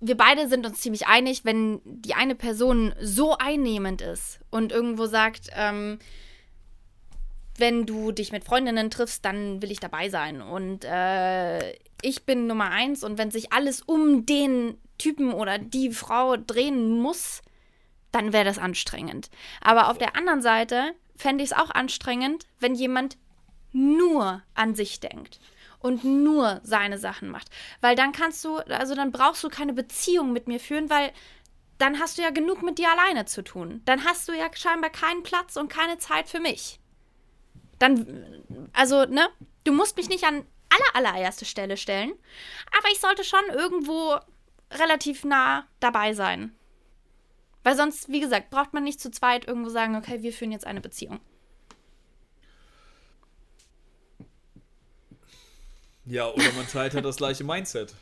[0.00, 5.06] wir beide sind uns ziemlich einig, wenn die eine Person so einnehmend ist und irgendwo
[5.06, 5.98] sagt, ähm,
[7.58, 10.40] wenn du dich mit Freundinnen triffst, dann will ich dabei sein.
[10.40, 15.90] Und äh, ich bin Nummer eins und wenn sich alles um den Typen oder die
[15.90, 17.42] Frau drehen muss,
[18.10, 19.28] dann wäre das anstrengend.
[19.60, 23.18] Aber auf der anderen Seite fände ich es auch anstrengend, wenn jemand
[23.72, 25.38] nur an sich denkt
[25.80, 27.48] und nur seine Sachen macht.
[27.80, 31.12] Weil dann kannst du, also dann brauchst du keine Beziehung mit mir führen, weil
[31.78, 33.80] dann hast du ja genug mit dir alleine zu tun.
[33.86, 36.78] Dann hast du ja scheinbar keinen Platz und keine Zeit für mich.
[37.78, 39.28] Dann, also, ne,
[39.64, 42.12] du musst mich nicht an aller, allererste Stelle stellen,
[42.78, 44.18] aber ich sollte schon irgendwo
[44.70, 46.54] relativ nah dabei sein.
[47.64, 50.66] Weil sonst, wie gesagt, braucht man nicht zu zweit irgendwo sagen, okay, wir führen jetzt
[50.66, 51.20] eine Beziehung.
[56.06, 57.94] Ja, oder man teilt halt das gleiche Mindset.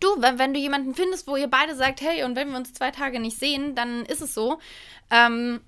[0.00, 2.72] Du, wenn, wenn du jemanden findest, wo ihr beide sagt, hey, und wenn wir uns
[2.72, 4.58] zwei Tage nicht sehen, dann ist es so.
[5.10, 5.60] Ähm,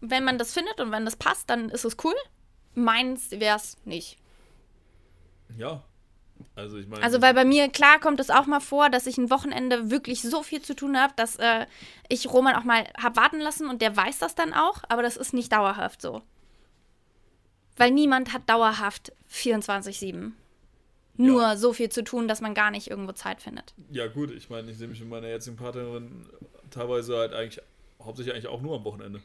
[0.00, 2.14] wenn man das findet und wenn das passt, dann ist es cool.
[2.74, 4.18] Meins wär's nicht.
[5.56, 5.82] Ja.
[6.54, 7.02] Also ich meine.
[7.02, 10.22] Also, weil bei mir, klar, kommt es auch mal vor, dass ich ein Wochenende wirklich
[10.22, 11.66] so viel zu tun habe, dass äh,
[12.08, 15.16] ich Roman auch mal hab warten lassen und der weiß das dann auch, aber das
[15.16, 16.22] ist nicht dauerhaft so.
[17.76, 20.32] Weil niemand hat dauerhaft 24-7.
[21.16, 21.56] Nur Ja.
[21.56, 23.74] so viel zu tun, dass man gar nicht irgendwo Zeit findet.
[23.90, 26.26] Ja, gut, ich meine, ich sehe mich mit meiner jetzigen Partnerin
[26.70, 27.62] teilweise halt eigentlich,
[28.02, 29.20] hauptsächlich eigentlich auch nur am Wochenende.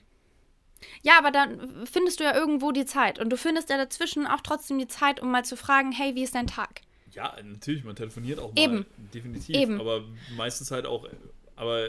[1.01, 3.20] Ja, aber dann findest du ja irgendwo die Zeit.
[3.20, 6.24] Und du findest ja dazwischen auch trotzdem die Zeit, um mal zu fragen, hey, wie
[6.24, 6.82] ist dein Tag?
[7.14, 8.62] Ja, natürlich, man telefoniert auch mal.
[8.62, 8.86] Eben.
[9.14, 9.55] Definitiv.
[9.55, 9.80] Eben.
[9.80, 10.03] Aber
[10.36, 11.08] meistens halt auch.
[11.55, 11.88] Aber,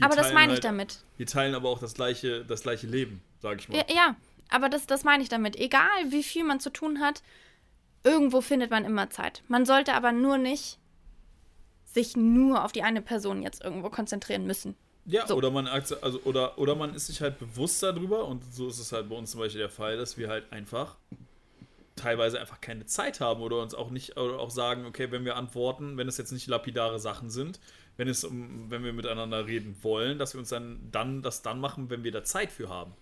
[0.00, 1.04] aber das meine ich halt, damit.
[1.16, 3.76] Wir teilen aber auch das gleiche, das gleiche Leben, sag ich mal.
[3.76, 4.16] Ja, ja,
[4.48, 5.54] aber das, das meine ich damit.
[5.54, 7.22] Egal, wie viel man zu tun hat,
[8.04, 9.42] irgendwo findet man immer Zeit.
[9.48, 10.78] Man sollte aber nur nicht
[11.84, 14.76] sich nur auf die eine Person jetzt irgendwo konzentrieren müssen.
[15.06, 15.34] Ja, So.
[15.36, 18.90] oder man also oder oder man ist sich halt bewusst darüber und so ist es
[18.92, 20.96] halt bei uns zum Beispiel der Fall, dass wir halt einfach
[21.94, 25.36] teilweise einfach keine Zeit haben oder uns auch nicht oder auch sagen, okay, wenn wir
[25.36, 27.60] antworten, wenn es jetzt nicht lapidare Sachen sind,
[27.96, 31.60] wenn es um, wenn wir miteinander reden wollen, dass wir uns dann dann das dann
[31.60, 32.94] machen, wenn wir da Zeit für haben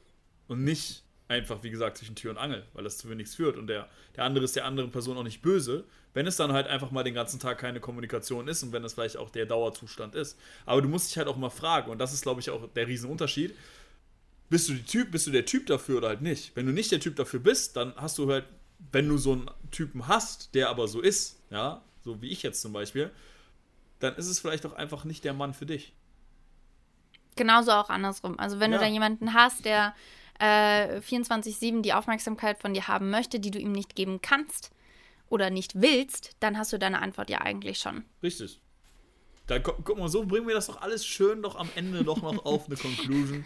[0.49, 3.67] und nicht einfach wie gesagt zwischen Tür und Angel, weil das zu nichts führt und
[3.67, 6.91] der der andere ist der anderen Person auch nicht böse, wenn es dann halt einfach
[6.91, 10.39] mal den ganzen Tag keine Kommunikation ist und wenn es vielleicht auch der Dauerzustand ist.
[10.67, 12.87] Aber du musst dich halt auch mal fragen und das ist glaube ich auch der
[12.87, 13.55] Riesenunterschied.
[14.51, 16.55] Bist du die Typ, bist du der Typ dafür oder halt nicht?
[16.55, 18.45] Wenn du nicht der Typ dafür bist, dann hast du halt,
[18.93, 22.61] wenn du so einen Typen hast, der aber so ist, ja, so wie ich jetzt
[22.61, 23.11] zum Beispiel,
[24.01, 25.95] dann ist es vielleicht auch einfach nicht der Mann für dich.
[27.37, 28.39] Genauso auch andersrum.
[28.39, 28.79] Also wenn Ja.
[28.79, 29.95] du da jemanden hast, der
[30.39, 34.71] äh, 24-7 die Aufmerksamkeit von dir haben möchte, die du ihm nicht geben kannst
[35.29, 38.05] oder nicht willst, dann hast du deine Antwort ja eigentlich schon.
[38.23, 38.61] Richtig.
[39.47, 42.23] Da gu guck mal, so bringen wir das doch alles schön doch am Ende doch
[42.23, 43.45] noch auf eine Conclusion.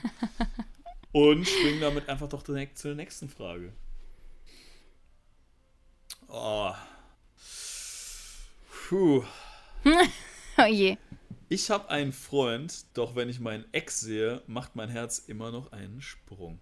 [1.13, 3.73] Und springen damit einfach doch direkt zur nächsten Frage.
[6.29, 6.73] Oh.
[8.89, 9.25] Puh.
[10.59, 10.97] Oh je.
[11.51, 15.71] Ich habe einen Freund, doch wenn ich meinen Ex sehe, macht mein Herz immer noch
[15.71, 16.59] einen Sprung.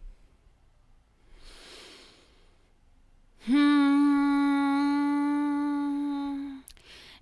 [3.47, 4.25] Hm.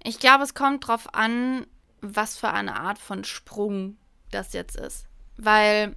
[0.04, 1.66] Ich glaube, es kommt drauf an,
[2.00, 3.96] was für eine Art von Sprung
[4.30, 5.06] das jetzt ist.
[5.36, 5.94] Weil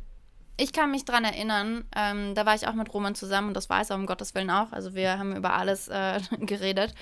[0.58, 3.70] ich kann mich dran erinnern, ähm, da war ich auch mit Roman zusammen und das
[3.70, 4.72] weiß er um Gottes Willen auch.
[4.72, 6.94] Also wir haben über alles äh, geredet.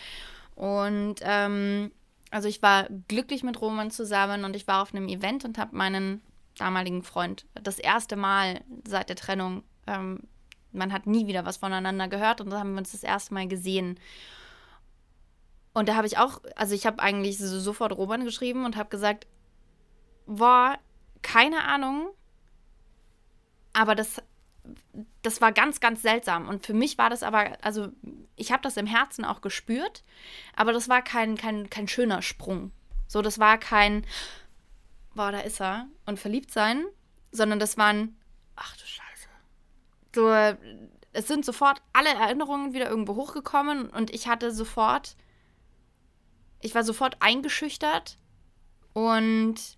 [0.56, 1.92] Und ähm,
[2.32, 5.76] also ich war glücklich mit Roman zusammen und ich war auf einem Event und habe
[5.76, 6.22] meinen
[6.58, 10.22] damaligen Freund das erste Mal seit der Trennung, ähm,
[10.74, 13.48] man hat nie wieder was voneinander gehört und da haben wir uns das erste Mal
[13.48, 14.00] gesehen.
[15.74, 18.90] Und da habe ich auch, also ich habe eigentlich so sofort Roman geschrieben und habe
[18.90, 19.28] gesagt,
[20.26, 20.78] boah,
[21.22, 22.10] keine Ahnung,
[23.74, 24.22] aber das,
[25.24, 26.48] das war ganz, ganz seltsam.
[26.48, 27.90] Und für mich war das aber, also
[28.36, 30.04] ich habe das im Herzen auch gespürt,
[30.56, 32.72] aber das war kein, kein, kein schöner Sprung.
[33.08, 34.06] So, das war kein,
[35.16, 36.86] boah, da ist er und verliebt sein,
[37.32, 38.16] sondern das waren,
[38.56, 39.03] ach du Scheiße.
[40.14, 40.30] So,
[41.14, 45.16] es sind sofort alle Erinnerungen wieder irgendwo hochgekommen und ich hatte sofort,
[46.62, 48.18] ich war sofort eingeschüchtert
[48.94, 49.78] und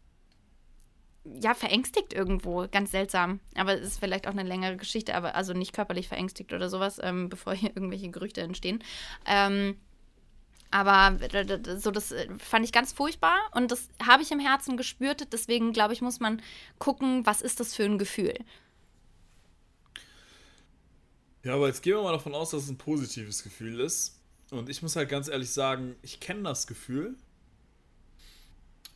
[1.26, 2.68] ja, verängstigt irgendwo.
[2.72, 3.40] Ganz seltsam.
[3.56, 7.00] Aber es ist vielleicht auch eine längere Geschichte, aber also nicht körperlich verängstigt oder sowas,
[7.02, 8.84] ähm, bevor hier irgendwelche Gerüchte entstehen.
[9.26, 9.78] Ähm,
[10.72, 11.18] aber
[11.78, 15.32] so, das äh, fand ich ganz furchtbar und das habe ich im Herzen gespürt.
[15.32, 16.42] Deswegen glaube ich, muss man
[16.80, 18.34] gucken, was ist das für ein Gefühl.
[21.46, 24.20] Ja, aber jetzt gehen wir mal davon aus, dass es ein positives Gefühl ist.
[24.50, 27.16] Und ich muss halt ganz ehrlich sagen, ich kenne das Gefühl.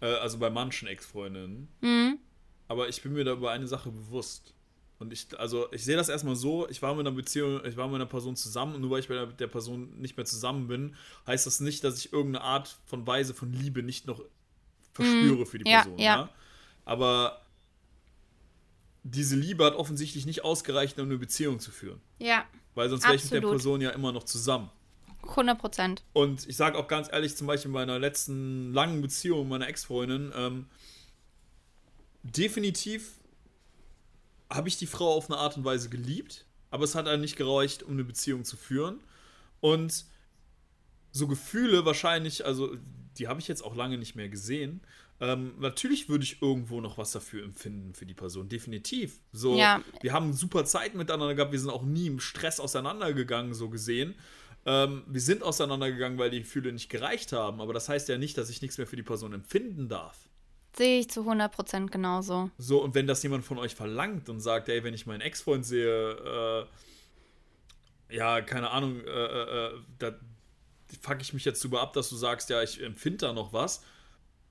[0.01, 1.67] Äh, also bei manchen Ex-Freundinnen.
[1.81, 2.17] Mhm.
[2.67, 4.53] Aber ich bin mir da über eine Sache bewusst.
[4.97, 7.87] Und ich, also ich sehe das erstmal so, ich war mit einer Beziehung, ich war
[7.87, 10.95] mit einer Person zusammen und nur weil ich mit der Person nicht mehr zusammen bin,
[11.25, 14.21] heißt das nicht, dass ich irgendeine Art von Weise von Liebe nicht noch
[14.93, 15.99] verspüre für die Ja, Person.
[15.99, 16.15] ja.
[16.15, 16.29] Ja.
[16.83, 17.41] Aber
[19.11, 22.01] diese Liebe hat offensichtlich nicht ausgereicht, um eine Beziehung zu führen.
[22.19, 22.45] Ja,
[22.75, 23.41] Weil sonst wäre ich mit der.
[23.41, 24.69] Person ja immer noch zusammen.
[25.23, 26.03] 100 Prozent.
[26.13, 30.31] Und ich sage auch ganz ehrlich, zum Beispiel bei meiner letzten langen Beziehung, meiner Ex-Freundin,
[30.35, 30.67] ähm,
[32.23, 33.19] definitiv
[34.49, 37.35] habe ich die Frau auf eine Art und Weise geliebt, aber es hat halt nicht
[37.35, 38.99] gereicht, um eine Beziehung zu führen.
[39.59, 40.05] Und
[41.11, 42.75] so Gefühle wahrscheinlich, also
[43.17, 44.81] die habe ich jetzt auch lange nicht mehr gesehen.
[45.21, 49.19] Ähm, natürlich würde ich irgendwo noch was dafür empfinden für die Person, definitiv.
[49.33, 49.83] So, Ja.
[50.01, 54.15] wir haben super Zeit miteinander gehabt, wir sind auch nie im Stress auseinandergegangen, so gesehen.
[54.65, 58.37] Ähm, wir sind auseinandergegangen, weil die Gefühle nicht gereicht haben, aber das heißt ja nicht,
[58.37, 60.17] dass ich nichts mehr für die Person empfinden darf.
[60.77, 62.51] Sehe ich zu 100 Prozent genauso.
[62.57, 65.65] So, und wenn das jemand von euch verlangt und sagt, ey, wenn ich meinen Ex-Freund
[65.65, 66.67] sehe,
[68.09, 70.15] äh, ja, keine Ahnung, äh, äh, äh, da
[71.01, 73.83] fuck ich mich jetzt drüber ab, dass du sagst, ja, ich empfinde da noch was.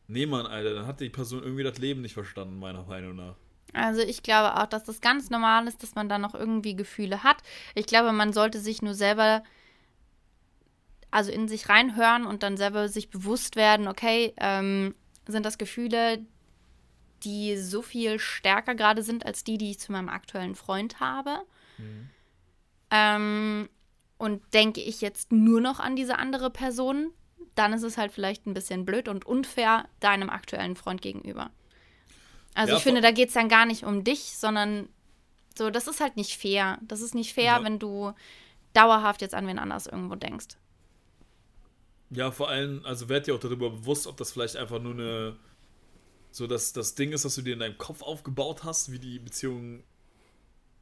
[0.08, 3.36] Nee, Mann, Alter, dann hat die Person irgendwie das Leben nicht verstanden, meiner Meinung nach.
[3.74, 7.22] Also ich glaube auch, dass das ganz normal ist, dass man da noch irgendwie Gefühle
[7.22, 7.42] hat.
[7.74, 9.44] Ich glaube, man sollte sich nur selber,
[11.10, 14.94] also in sich reinhören und dann selber sich bewusst werden, okay, ähm,
[15.26, 16.24] sind das Gefühle,
[17.24, 21.40] die so viel stärker gerade sind als die, die ich zu meinem aktuellen Freund habe.
[22.90, 23.68] Ähm,
[24.16, 27.12] und denke ich jetzt nur noch an diese andere Person,
[27.58, 31.50] dann ist es halt vielleicht ein bisschen blöd und unfair deinem aktuellen Freund gegenüber.
[32.54, 34.88] Also Ja, ich finde, da geht es dann gar nicht um dich, sondern
[35.56, 36.78] so, das ist halt nicht fair.
[36.82, 37.64] Das ist nicht fair, Ja.
[37.64, 38.12] wenn du
[38.72, 40.56] dauerhaft jetzt an wen anders irgendwo denkst.
[42.10, 45.36] Ja, vor allem, also werd dir auch darüber bewusst, ob das vielleicht einfach nur eine.
[46.30, 49.18] So, dass das Ding ist, das du dir in deinem Kopf aufgebaut hast, wie die
[49.18, 49.82] Beziehung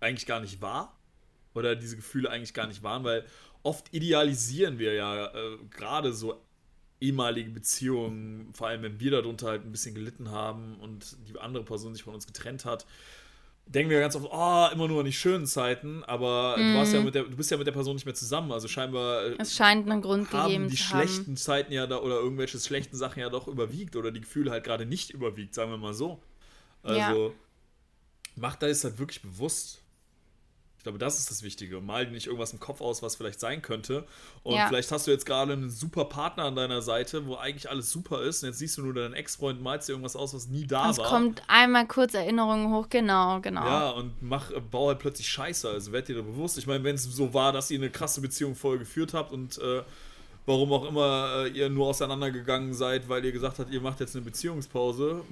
[0.00, 0.96] eigentlich gar nicht war.
[1.54, 3.24] Oder diese Gefühle eigentlich gar nicht waren, weil
[3.62, 6.40] oft idealisieren wir ja äh, gerade so
[7.00, 11.64] ehemalige Beziehungen, vor allem wenn wir darunter halt ein bisschen gelitten haben und die andere
[11.64, 12.86] Person sich von uns getrennt hat,
[13.66, 17.02] denken wir ganz oft, oh, immer nur an die schönen Zeiten, aber du, warst ja
[17.02, 19.54] mit der, du bist ja mit der Person nicht mehr zusammen, also scheinbar äh, Es
[19.54, 21.02] scheint einen Grund haben gegeben die zu haben.
[21.02, 24.64] schlechten Zeiten ja da oder irgendwelche schlechten Sachen ja doch überwiegt oder die Gefühle halt
[24.64, 26.20] gerade nicht überwiegt, sagen wir mal so.
[26.82, 27.34] Also
[28.36, 29.82] macht da ist halt wirklich bewusst.
[30.86, 31.80] Ich glaube, das ist das Wichtige.
[31.80, 34.04] Mal dir nicht irgendwas im Kopf aus, was vielleicht sein könnte.
[34.44, 34.68] Und Ja.
[34.68, 38.22] vielleicht hast du jetzt gerade einen super Partner an deiner Seite, wo eigentlich alles super
[38.22, 38.44] ist.
[38.44, 40.98] Und jetzt siehst du nur deinen Ex-Freund, malst dir irgendwas aus, was nie da Es
[40.98, 41.06] war.
[41.08, 43.64] kommt einmal kurz Erinnerungen hoch, genau, genau.
[43.64, 45.68] Ja, und mach, bau halt plötzlich Scheiße.
[45.68, 46.56] Also werd dir da bewusst.
[46.56, 49.58] Ich meine, wenn es so war, dass ihr eine krasse Beziehung vorher geführt habt und
[49.58, 49.82] äh,
[50.46, 54.14] warum auch immer äh, ihr nur auseinandergegangen seid, weil ihr gesagt habt, ihr macht jetzt
[54.14, 55.22] eine Beziehungspause.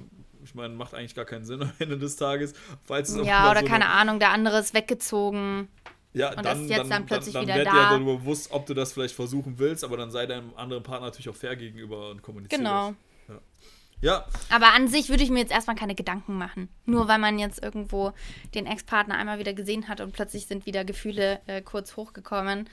[0.45, 2.53] Ich meine, macht eigentlich gar keinen Sinn am Ende des Tages.
[2.83, 5.67] Falls es Ja, oder so keine eine, Ahnung, der andere ist weggezogen.
[6.13, 7.71] ja, und dann, ist jetzt dann, dann plötzlich dann, wieder werd da.
[7.71, 11.07] dir darüber bewusst, ob du das vielleicht versuchen willst, aber dann sei deinem anderen Partner
[11.07, 12.89] natürlich auch fair gegenüber und kommuniziere Genau.
[12.89, 12.95] das.
[14.01, 16.67] Ja, Aber an sich würde ich mir jetzt erstmal keine Gedanken machen.
[16.85, 18.11] Nur weil man jetzt irgendwo
[18.53, 22.69] den Ex-Partner einmal wieder gesehen hat und plötzlich sind wieder Gefühle äh, kurz hochgekommen,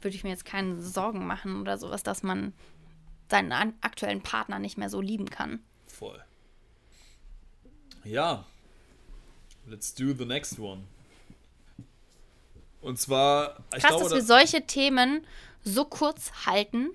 [0.00, 2.52] würde ich mir jetzt keine Sorgen machen oder sowas, dass man
[3.30, 3.52] seinen
[3.82, 5.60] aktuellen Partner nicht mehr so lieben kann.
[5.86, 6.18] voll.
[8.04, 8.44] Ja.
[9.66, 10.84] Let's do the next one.
[12.80, 15.24] Und zwar, ich Krass, glaube, dass wir solche Themen
[15.62, 16.90] so kurz halten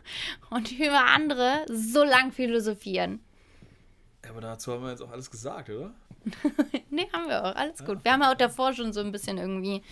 [0.50, 3.20] und über andere so lang philosophieren.
[4.24, 5.94] Ja, aber dazu haben wir jetzt auch alles gesagt, oder?
[6.90, 7.54] Nee, haben wir auch.
[7.54, 8.04] Alles gut.
[8.04, 9.82] Wir haben ja auch davor schon so ein bisschen irgendwie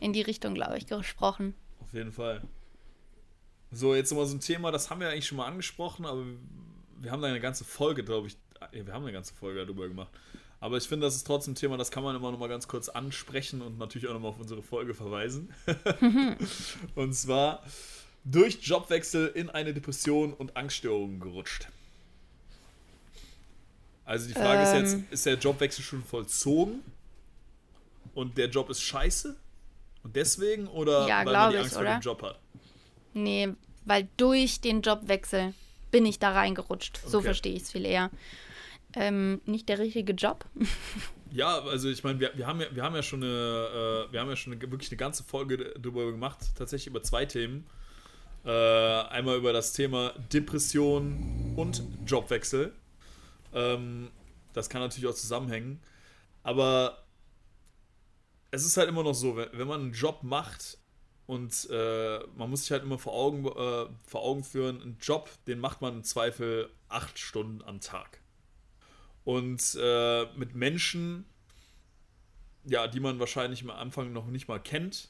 [0.00, 1.54] in die Richtung, glaube ich, gesprochen.
[1.80, 2.42] Auf jeden Fall.
[3.70, 6.24] So, jetzt nochmal so ein Thema, das haben wir eigentlich schon mal angesprochen, aber
[7.00, 8.36] wir haben da eine ganze Folge, glaube ich.
[8.72, 10.08] Wir haben eine ganze Folge darüber gemacht.
[10.60, 12.66] Aber ich finde, das ist trotzdem ein Thema, das kann man immer noch mal ganz
[12.68, 15.52] kurz ansprechen und natürlich auch nochmal auf unsere Folge verweisen.
[16.94, 17.62] und zwar
[18.24, 21.68] durch Jobwechsel in eine Depression und Angststörungen gerutscht.
[24.06, 25.06] Also die Frage ist jetzt, Ähm.
[25.10, 26.82] ist der Jobwechsel schon vollzogen
[28.14, 29.36] und der Job ist scheiße?
[30.02, 31.94] Und deswegen oder Ja, weil man die ich, Angst vor oder?
[31.94, 32.38] dem Job hat?
[33.14, 33.54] Nee,
[33.86, 35.54] weil durch den Jobwechsel
[35.90, 37.00] bin ich da reingerutscht.
[37.06, 37.26] So Okay.
[37.26, 38.10] verstehe ich es viel eher.
[38.96, 40.44] Ähm, nicht der richtige Job.
[41.34, 44.20] Ja, also ich meine, wir, wir, haben ja, wir haben ja schon eine, äh, wir
[44.20, 47.66] haben ja schon eine, wirklich eine ganze Folge darüber gemacht, tatsächlich über zwei Themen.
[48.44, 52.72] Äh, einmal über das Thema Depression und Jobwechsel.
[53.52, 54.12] Ähm,
[54.52, 55.80] das kann natürlich auch zusammenhängen.
[56.44, 57.02] Aber
[58.52, 60.78] es ist halt immer noch so, wenn, wenn man einen Job macht
[61.26, 65.30] und äh, man muss sich halt immer vor Augen, äh, vor Augen führen, einen Job,
[65.48, 68.20] den macht man im Zweifel acht Stunden am Tag.
[69.24, 71.24] Und äh, mit Menschen,
[72.64, 75.08] ja, die man wahrscheinlich am Anfang noch nicht mal kennt.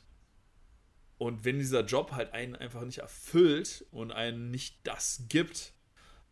[1.19, 5.73] Und wenn dieser Job halt einen einfach nicht erfüllt und einen nicht das gibt,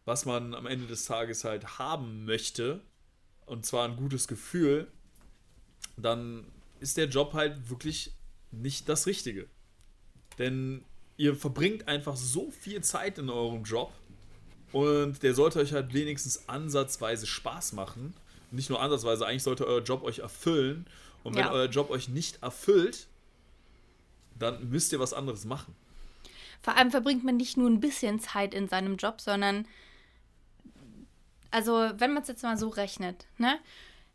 [0.04, 2.80] was man am Ende des Tages halt haben möchte,
[3.46, 4.88] und zwar ein gutes Gefühl,
[5.96, 6.46] dann
[6.80, 8.12] ist der Job halt wirklich
[8.50, 9.48] nicht das Richtige.
[10.38, 10.84] Denn
[11.16, 13.92] ihr verbringt einfach so viel Zeit in eurem Job
[14.72, 18.14] und der sollte euch halt wenigstens ansatzweise Spaß machen.
[18.50, 20.86] Nicht nur ansatzweise, eigentlich sollte euer Job euch erfüllen.
[21.22, 21.52] Und wenn Ja.
[21.52, 23.06] euer Job euch nicht erfüllt,
[24.38, 25.74] dann müsst ihr was anderes machen.
[26.62, 29.66] Vor allem verbringt man nicht nur ein bisschen Zeit in seinem Job, sondern
[31.50, 33.58] also wenn man es jetzt mal so rechnet, ne?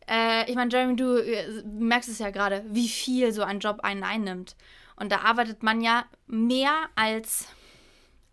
[0.10, 3.82] Äh, ich meine, Jeremy, du äh, merkst es ja gerade, wie viel so ein Job
[3.82, 4.56] einen einnimmt.
[4.96, 7.46] Und da arbeitet man ja mehr als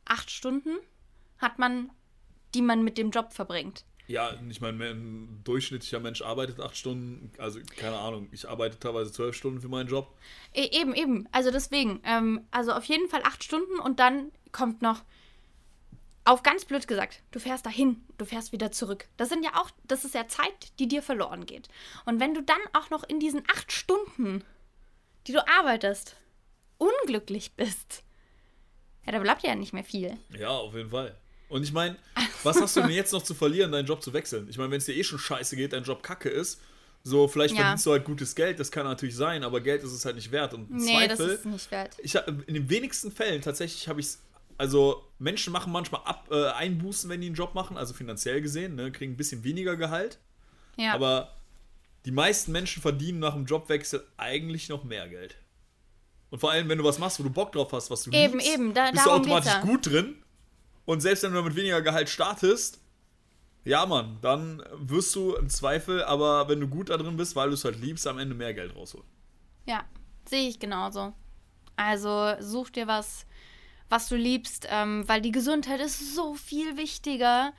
[0.04, 0.70] acht Stunden,
[1.38, 1.90] hat man,
[2.54, 3.84] die man mit dem Job verbringt.
[4.06, 9.12] Ja, ich meine, ein durchschnittlicher Mensch arbeitet acht Stunden, also keine Ahnung, ich arbeite teilweise
[9.12, 10.14] zwölf Stunden für meinen Job.
[10.52, 11.26] E eben, eben.
[11.32, 12.00] Also deswegen.
[12.04, 15.02] Ähm, also auf jeden Fall acht Stunden und dann kommt noch,
[16.26, 19.08] auf ganz blöd gesagt, du fährst dahin, du fährst wieder zurück.
[19.16, 21.68] Das sind ja auch, das ist ja Zeit, die dir verloren geht.
[22.06, 24.42] Und wenn du dann auch noch in diesen acht Stunden,
[25.26, 26.16] die du arbeitest,
[26.78, 28.04] unglücklich bist,
[29.04, 30.16] ja, da bleibt ja nicht mehr viel.
[30.30, 31.14] Ja, auf jeden Fall.
[31.50, 31.96] Und ich meine,
[32.44, 34.46] was hast du denn jetzt noch zu verlieren, deinen Job zu wechseln?
[34.48, 36.60] Ich meine, wenn es dir eh schon scheiße geht, dein Job kacke ist,
[37.02, 37.62] so vielleicht Ja.
[37.62, 40.30] verdienst du halt gutes Geld, das kann natürlich sein, aber Geld ist es halt nicht
[40.32, 40.54] wert.
[40.54, 41.96] Und im Nee, das Zweifel, ist nicht wert.
[42.02, 42.14] ich
[42.46, 44.18] in den wenigsten Fällen tatsächlich habe ich es
[44.56, 48.76] also Menschen machen manchmal ab, äh, Einbußen, wenn die einen Job machen, also finanziell gesehen,
[48.76, 50.18] ne, kriegen ein bisschen weniger Gehalt.
[50.76, 50.94] Ja.
[50.94, 51.32] Aber
[52.04, 55.34] die meisten Menschen verdienen nach dem Jobwechsel eigentlich noch mehr Geld.
[56.30, 58.34] Und vor allem, wenn du was machst, wo du Bock drauf hast, was du Eben,
[58.34, 60.16] liebst, eben, da- bist du automatisch gut drin.
[60.84, 62.80] Und selbst wenn du mit weniger Gehalt startest,
[63.64, 67.48] ja, Mann, dann wirst du im Zweifel, aber wenn du gut da drin bist, weil
[67.48, 69.06] du es halt liebst, am Ende mehr Geld rausholen.
[69.66, 69.84] Ja,
[70.28, 71.14] sehe ich genauso.
[71.76, 73.26] Also such dir was,
[73.88, 77.54] was du liebst, ähm, weil die Gesundheit ist so viel wichtiger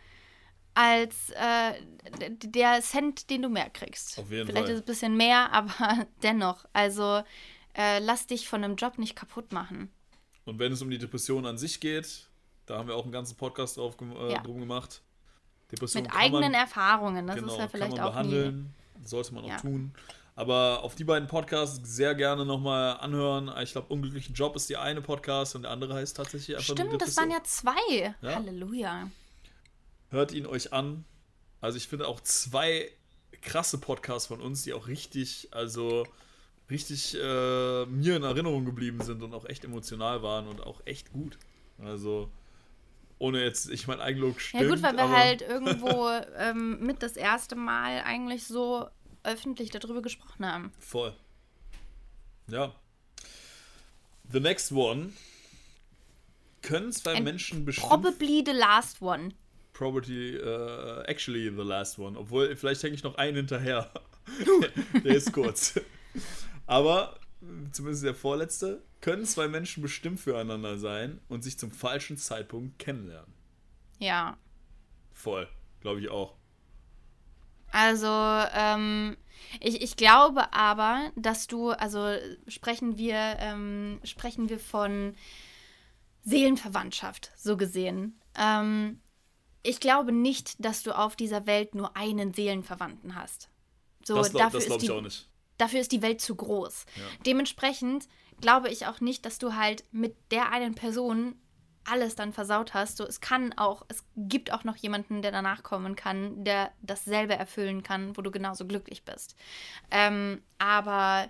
[0.76, 1.74] als äh,
[2.20, 4.20] der Cent, den du mehr kriegst.
[4.20, 4.74] Auf jeden Vielleicht Fall.
[4.74, 6.66] ist es ein bisschen mehr, aber dennoch.
[6.74, 7.24] Also
[7.76, 9.90] äh, lass dich von einem Job nicht kaputt machen.
[10.44, 12.30] Und wenn es um die Depression an sich geht,
[12.66, 14.42] da haben wir auch einen ganzen Podcast drauf, äh, Ja.
[14.42, 15.02] drum gemacht.
[15.72, 18.30] Depression Mit eigenen man, Erfahrungen, das genau, ist ja vielleicht kann man auch nie.
[18.30, 19.58] behandeln, sollte man auch Ja.
[19.58, 19.94] tun.
[20.38, 23.50] Aber auf die beiden Podcasts sehr gerne nochmal anhören.
[23.64, 26.86] Ich glaube, Unglücklichen Job ist die eine Podcast und der andere heißt tatsächlich einfach nur
[26.88, 28.16] Stimmt, das waren ja zwei.
[28.22, 28.36] Ja.
[28.36, 29.10] Halleluja.
[30.10, 31.06] Hört ihn euch an.
[31.62, 32.92] Also ich finde auch zwei
[33.42, 36.06] krasse Podcasts von uns, die auch richtig, also
[36.70, 41.12] richtig äh, mir in Erinnerung geblieben sind und auch echt emotional waren und auch echt
[41.14, 41.38] gut.
[41.80, 42.30] Also
[43.18, 44.64] ohne jetzt, ich mein Eigenlob stimmt.
[44.64, 48.88] Ja gut, weil wir halt irgendwo ähm, mit das erste Mal eigentlich so
[49.24, 50.72] öffentlich darüber gesprochen haben.
[50.80, 51.14] Voll.
[52.48, 52.74] Ja.
[54.32, 55.14] The next one.
[56.62, 57.90] Können zwei Ein Menschen bestimmt.
[57.90, 59.34] Probably the last one.
[59.74, 62.18] Probably, äh, actually the last one.
[62.18, 63.92] Obwohl, vielleicht hänge ich noch einen hinterher.
[65.04, 65.80] der ist kurz.
[66.66, 67.20] Aber,
[67.72, 73.32] zumindest der vorletzte, können zwei Menschen bestimmt füreinander sein und sich zum falschen Zeitpunkt kennenlernen.
[74.00, 74.36] Ja.
[75.14, 75.48] Voll.
[75.80, 76.34] Glaube ich auch.
[77.72, 79.16] Also, ähm,
[79.60, 82.16] ich, ich glaube aber, dass du, also
[82.48, 85.14] sprechen wir, ähm, sprechen wir von
[86.24, 88.20] Seelenverwandtschaft, so gesehen.
[88.36, 89.02] Ähm,
[89.62, 93.50] ich glaube nicht, dass du auf dieser Welt nur einen Seelenverwandten hast.
[94.04, 95.30] So, das glaub- dafür, das ist glaube ich die, auch nicht.
[95.60, 96.88] dafür ist die Welt zu groß.
[96.96, 97.04] Ja.
[97.28, 98.08] Dementsprechend
[98.42, 101.36] glaube ich auch nicht, dass du halt mit der einen Person
[101.86, 102.98] alles dann versaut hast.
[102.98, 107.36] So, es kann auch, es gibt auch noch jemanden, der danach kommen kann, der dasselbe
[107.36, 109.36] erfüllen kann, wo du genauso glücklich bist.
[109.92, 111.30] Ähm, aber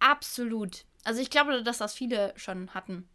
[0.00, 0.84] absolut.
[1.04, 3.08] Also ich glaube, dass das viele schon hatten.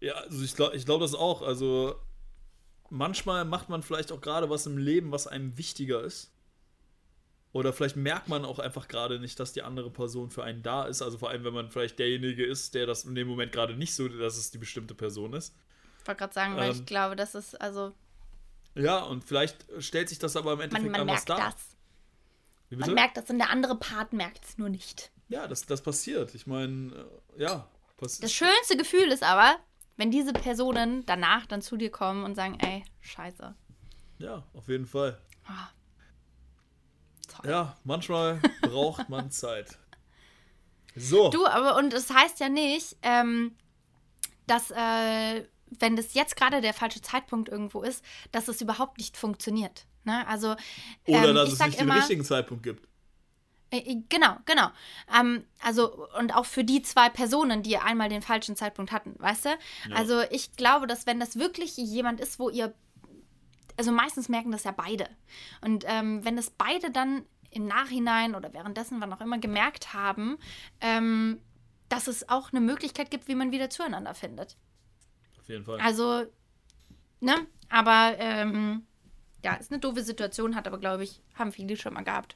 [0.00, 1.42] Ja, also ich glaube ich glaub das auch.
[1.42, 1.96] Also
[2.90, 6.32] manchmal macht man vielleicht auch gerade was im Leben, was einem wichtiger ist.
[7.52, 10.84] Oder vielleicht merkt man auch einfach gerade nicht, dass die andere Person für einen da
[10.84, 11.00] ist.
[11.02, 13.94] Also vor allem, wenn man vielleicht derjenige ist, der das in dem Moment gerade nicht
[13.94, 15.54] so, dass es die bestimmte Person ist.
[16.02, 17.92] Ich wollte gerade sagen, weil Ähm, ich glaube, das ist, also
[18.74, 21.50] Ja, und vielleicht stellt sich das aber im man, Endeffekt man anders merkt dar.
[21.52, 22.78] das.
[22.78, 25.10] Man merkt das und der andere Part merkt es nur nicht.
[25.28, 26.34] ja, das, das passiert.
[26.34, 28.24] Ich meine, äh, ja, passiert.
[28.24, 29.56] Das schönste Gefühl ist aber,
[29.96, 33.54] wenn diese Personen danach dann zu dir kommen und sagen, ey, scheiße.
[34.18, 35.18] Ja, auf jeden Fall.
[35.46, 35.68] Ah.
[37.42, 37.50] Toll.
[37.50, 39.78] Ja, manchmal braucht man Zeit.
[40.94, 41.30] So.
[41.30, 43.54] Du, aber und es heißt ja nicht, ähm,
[44.46, 45.44] dass, äh,
[45.78, 49.86] wenn das jetzt gerade der falsche Zeitpunkt irgendwo ist, dass es überhaupt nicht funktioniert.
[50.04, 50.26] Ne?
[50.26, 50.56] Also,
[51.06, 52.88] Oder ähm, dass ich es nicht immer, den richtigen Zeitpunkt gibt.
[53.70, 54.68] Äh, äh, Genau, genau.
[55.18, 59.44] Ähm, also, und auch für die zwei Personen, die einmal den falschen Zeitpunkt hatten, weißt
[59.46, 59.50] du?
[59.94, 62.74] Also, ich glaube, dass wenn das wirklich jemand ist, wo ihr.
[63.78, 65.08] Also, meistens merken das ja beide.
[65.62, 70.36] Und ähm, wenn das beide dann im Nachhinein oder währenddessen, wann auch immer, gemerkt haben,
[70.80, 71.40] ähm,
[71.88, 74.56] dass es auch eine Möglichkeit gibt, wie man wieder zueinander findet.
[75.38, 75.80] Auf jeden Fall.
[75.80, 76.26] Also,
[77.20, 77.34] ne?
[77.70, 78.84] Aber, ähm,
[79.44, 82.34] ja, ist eine doofe Situation, hat aber, glaube ich, haben viele schon mal gehabt.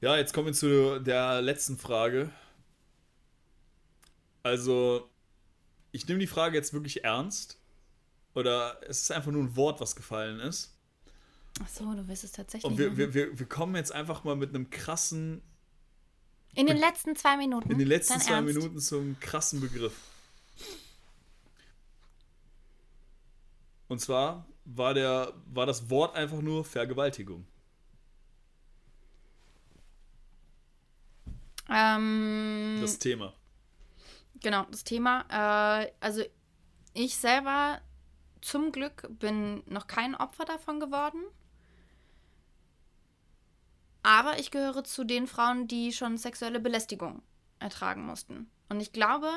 [0.00, 2.30] Ja, jetzt kommen wir zu der letzten Frage.
[4.42, 5.08] Also,
[5.92, 7.61] ich nehme die Frage jetzt wirklich ernst.
[8.34, 10.74] Oder es ist einfach nur ein Wort, was gefallen ist.
[11.62, 12.70] Ach so, du wirst es tatsächlich.
[12.70, 15.42] Und wir, wir, wir, wir kommen jetzt einfach mal mit einem krassen,
[16.54, 17.70] In den letzten zwei Minuten.
[17.70, 18.54] in den letzten zwei Ernst?
[18.54, 19.94] Minuten zum krassen Begriff.
[23.88, 27.44] Und zwar war, der, war das Wort einfach nur Vergewaltigung.
[31.68, 33.34] Ähm, Das Thema.
[34.40, 35.24] genau, das Thema.
[35.84, 36.22] Äh, also
[36.94, 37.80] ich selber
[38.42, 41.22] zum Glück bin noch kein Opfer davon geworden.
[44.02, 47.22] Aber ich gehöre zu den Frauen, die schon sexuelle Belästigung
[47.60, 48.50] ertragen mussten.
[48.68, 49.30] Und ich glaube,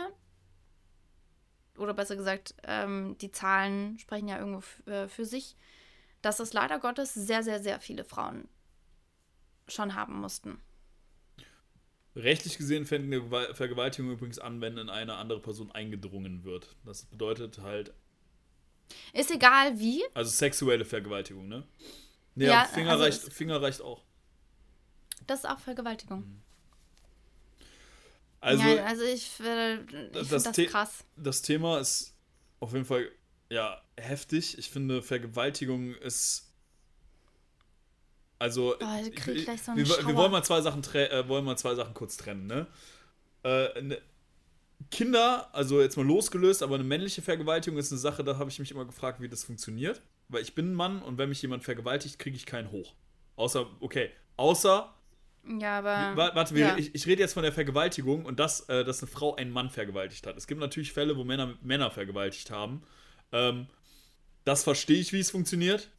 [1.78, 5.56] oder besser gesagt, ähm, die Zahlen sprechen ja irgendwo äh, für sich,
[6.22, 8.48] dass es leider Gottes sehr, sehr, sehr viele Frauen
[9.68, 10.60] schon haben mussten.
[12.16, 16.76] Rechtlich gesehen fängt eine Gewal- Vergewaltigung übrigens an, wenn in eine andere Person eingedrungen wird.
[16.86, 17.94] Das bedeutet halt,
[19.14, 20.04] Ist egal wie.
[20.14, 21.64] also sexuelle Vergewaltigung, ne?
[22.36, 24.04] Ja, Ja, Finger, also reicht, Finger reicht auch.
[25.28, 26.42] Das ist auch Vergewaltigung.
[28.42, 31.04] Also, ja, also ich, äh, ich das das The- krass.
[31.16, 32.14] das Thema ist
[32.60, 33.10] auf jeden Fall
[33.50, 34.58] ja heftig.
[34.58, 36.52] Ich finde, Vergewaltigung ist.
[38.38, 41.46] Also, Oh, ich krieg ich- gleich so wir, wir wollen mal zwei Sachen äh, wollen
[41.46, 42.68] mal zwei Sachen kurz trennen, ne?
[43.44, 44.02] Äh, ne
[44.92, 48.60] Kinder, also jetzt mal losgelöst, aber eine männliche Vergewaltigung ist eine Sache, da habe ich
[48.60, 50.02] mich immer gefragt, wie das funktioniert.
[50.28, 52.94] Weil ich bin ein Mann und wenn mich jemand vergewaltigt, kriege ich keinen hoch.
[53.36, 54.94] Außer, okay, außer
[55.60, 56.18] Ja, aber.
[56.18, 56.78] Wa- Warte, ja.
[56.78, 59.70] ich, ich rede jetzt von der Vergewaltigung und das, äh, dass eine Frau einen Mann
[59.70, 60.36] vergewaltigt hat.
[60.38, 62.82] Es gibt natürlich Fälle, wo Männer Männer vergewaltigt haben.
[63.32, 63.68] Ähm,
[64.46, 65.90] das verstehe ich, wie es funktioniert.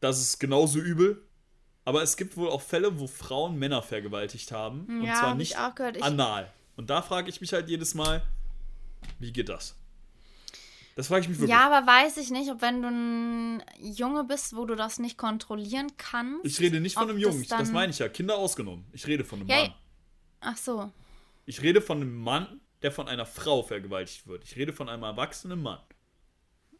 [0.00, 1.22] Das ist genauso übel.
[1.84, 4.86] Aber es gibt wohl auch Fälle, wo Frauen Männer vergewaltigt haben.
[4.88, 5.96] und Ja, zwar hab ich nicht auch gehört.
[5.98, 6.52] Ich- anal.
[6.76, 8.22] Und da frage ich mich halt jedes Mal,
[9.18, 9.76] wie geht das?
[10.94, 11.50] Das frage ich mich wirklich.
[11.56, 15.18] Ja, aber weiß ich nicht, ob wenn du ein Junge bist, wo du das nicht
[15.18, 16.44] kontrollieren kannst.
[16.44, 18.08] ich rede nicht von einem Jungen, das das, meine ich ja.
[18.08, 18.86] Kinder ausgenommen.
[18.92, 19.74] Ich rede von einem Ja, Mann.
[20.40, 20.90] Ach so.
[21.44, 24.44] Ich rede von einem Mann, der von einer Frau vergewaltigt wird.
[24.44, 25.80] Ich rede von einem erwachsenen Mann.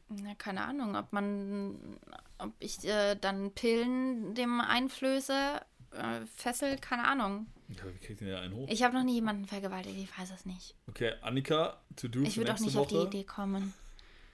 [0.09, 1.99] Na, keine Ahnung, ob man,
[2.39, 7.49] ob ich äh, dann Pillen dem einflöße, äh, Fessel, keine Ahnung.
[7.69, 8.69] Ja, wie kriegt denn der einen hoch?
[8.71, 10.75] Ich habe noch nie jemanden vergewaltigt, ich weiß es nicht.
[10.87, 13.07] Okay, Annika, to do Ich würde auch nicht auf die Woche.
[13.07, 13.75] Idee kommen.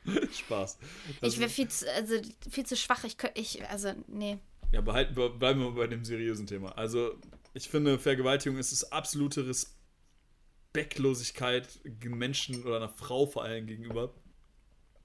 [0.33, 0.79] Spaß.
[1.21, 2.21] Das ich wäre viel zu, also,
[2.51, 3.05] viel zu schwach.
[3.05, 4.39] Ich, ich also, nee.
[4.73, 6.77] ja, behalten, bleiben wir bei dem seriösen Thema.
[6.77, 7.19] Also,
[7.55, 14.15] ich finde, Vergewaltigung ist das absolute Respektlosigkeit Menschen oder einer Frau vor allem gegenüber,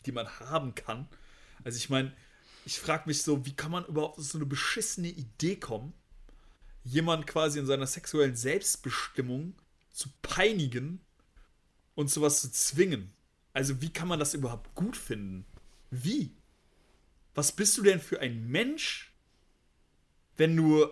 [0.05, 1.07] die man haben kann.
[1.63, 2.13] Also, ich meine,
[2.65, 5.93] ich frage mich so, wie kann man überhaupt auf so eine beschissene Idee kommen,
[6.87, 9.55] jemand quasi in seiner sexuellen Selbstbestimmung
[9.89, 11.01] zu peinigen
[11.95, 13.13] und sowas zu zwingen?
[13.53, 15.45] Also, wie kann man das überhaupt gut finden?
[15.89, 16.35] Wie?
[17.33, 19.13] Was bist du denn für ein Mensch,
[20.37, 20.87] wenn du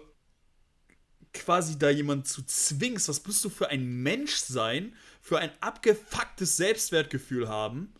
[1.33, 3.07] quasi da jemand zu zwingst?
[3.09, 7.93] Was bist du für ein Mensch sein, für ein abgefucktes Selbstwertgefühl haben?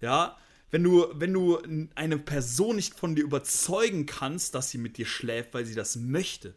[0.00, 0.36] Ja,
[0.70, 1.60] wenn du, wenn du
[1.94, 5.96] eine Person nicht von dir überzeugen kannst, dass sie mit dir schläft, weil sie das
[5.96, 6.54] möchte,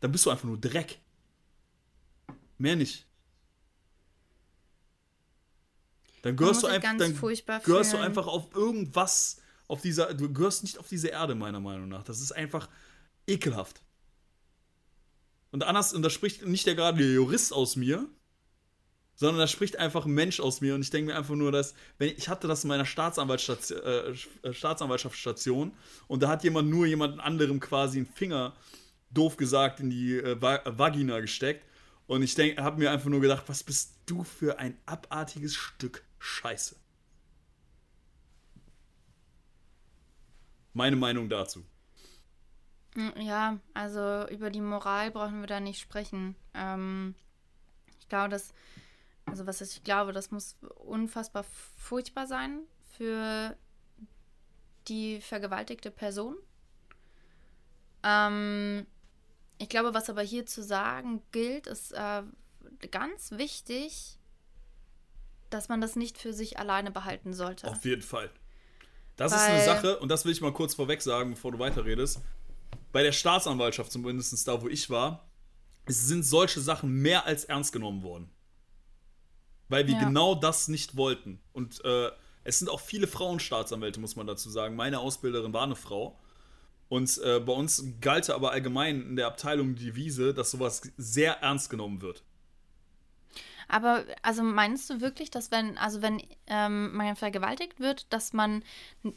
[0.00, 0.98] dann bist du einfach nur Dreck.
[2.58, 3.06] Mehr nicht.
[6.22, 10.78] Dann gehörst du ganz dann gehörst du einfach auf irgendwas auf dieser, du gehörst nicht
[10.78, 12.02] auf diese Erde meiner Meinung nach.
[12.02, 12.68] Das ist einfach
[13.26, 13.82] ekelhaft.
[15.50, 18.08] Und anders, und da spricht nicht der gerade der Jurist aus mir,
[19.14, 20.74] sondern da spricht einfach ein Mensch aus mir.
[20.74, 24.52] Und ich denke mir einfach nur, dass, wenn ich hatte das in meiner Staatsanwaltsstation, äh,
[24.52, 25.72] Staatsanwaltschaftsstation
[26.06, 28.54] und da hat jemand nur jemand anderem quasi einen Finger,
[29.10, 31.64] doof gesagt, in die äh, Va Vagina gesteckt.
[32.06, 36.76] Und ich habe mir einfach nur gedacht, was bist du für ein abartiges Stück Scheiße.
[40.72, 41.64] Meine Meinung dazu.
[42.94, 46.36] Hm, Ja, also über die Moral brauchen wir da nicht sprechen.
[46.54, 47.14] Ähm,
[48.00, 48.52] ich glaube, das,
[49.26, 51.44] also was ich glaube, das muss unfassbar
[51.76, 52.60] furchtbar sein
[52.96, 53.56] für
[54.88, 56.36] die vergewaltigte Person.
[58.02, 58.86] Ähm,
[59.58, 62.22] ich glaube, was aber hier zu sagen gilt, ist äh,
[62.90, 64.18] ganz wichtig,
[65.50, 67.66] dass man das nicht für sich alleine behalten sollte.
[67.68, 68.30] Auf jeden Fall.
[69.16, 71.58] Das ist Weil- eine Sache, und das will ich mal kurz vorweg sagen, bevor du
[71.58, 72.20] weiterredest.
[72.92, 75.28] Bei der Staatsanwaltschaft, zumindest da, wo ich war,
[75.86, 78.30] es sind solche Sachen mehr als ernst genommen worden.
[79.68, 80.04] Weil wir Ja.
[80.04, 81.40] genau das nicht wollten.
[81.52, 82.10] Und äh,
[82.44, 84.76] es sind auch viele Frauenstaatsanwälte, muss man dazu sagen.
[84.76, 86.18] Meine Ausbilderin war eine Frau.
[86.88, 91.34] Und äh, bei uns galt aber allgemein in der Abteilung die Devise, dass sowas sehr
[91.42, 92.22] ernst genommen wird.
[93.68, 98.62] Aber also meinst du wirklich, dass wenn, also wenn ähm, man vergewaltigt wird, dass man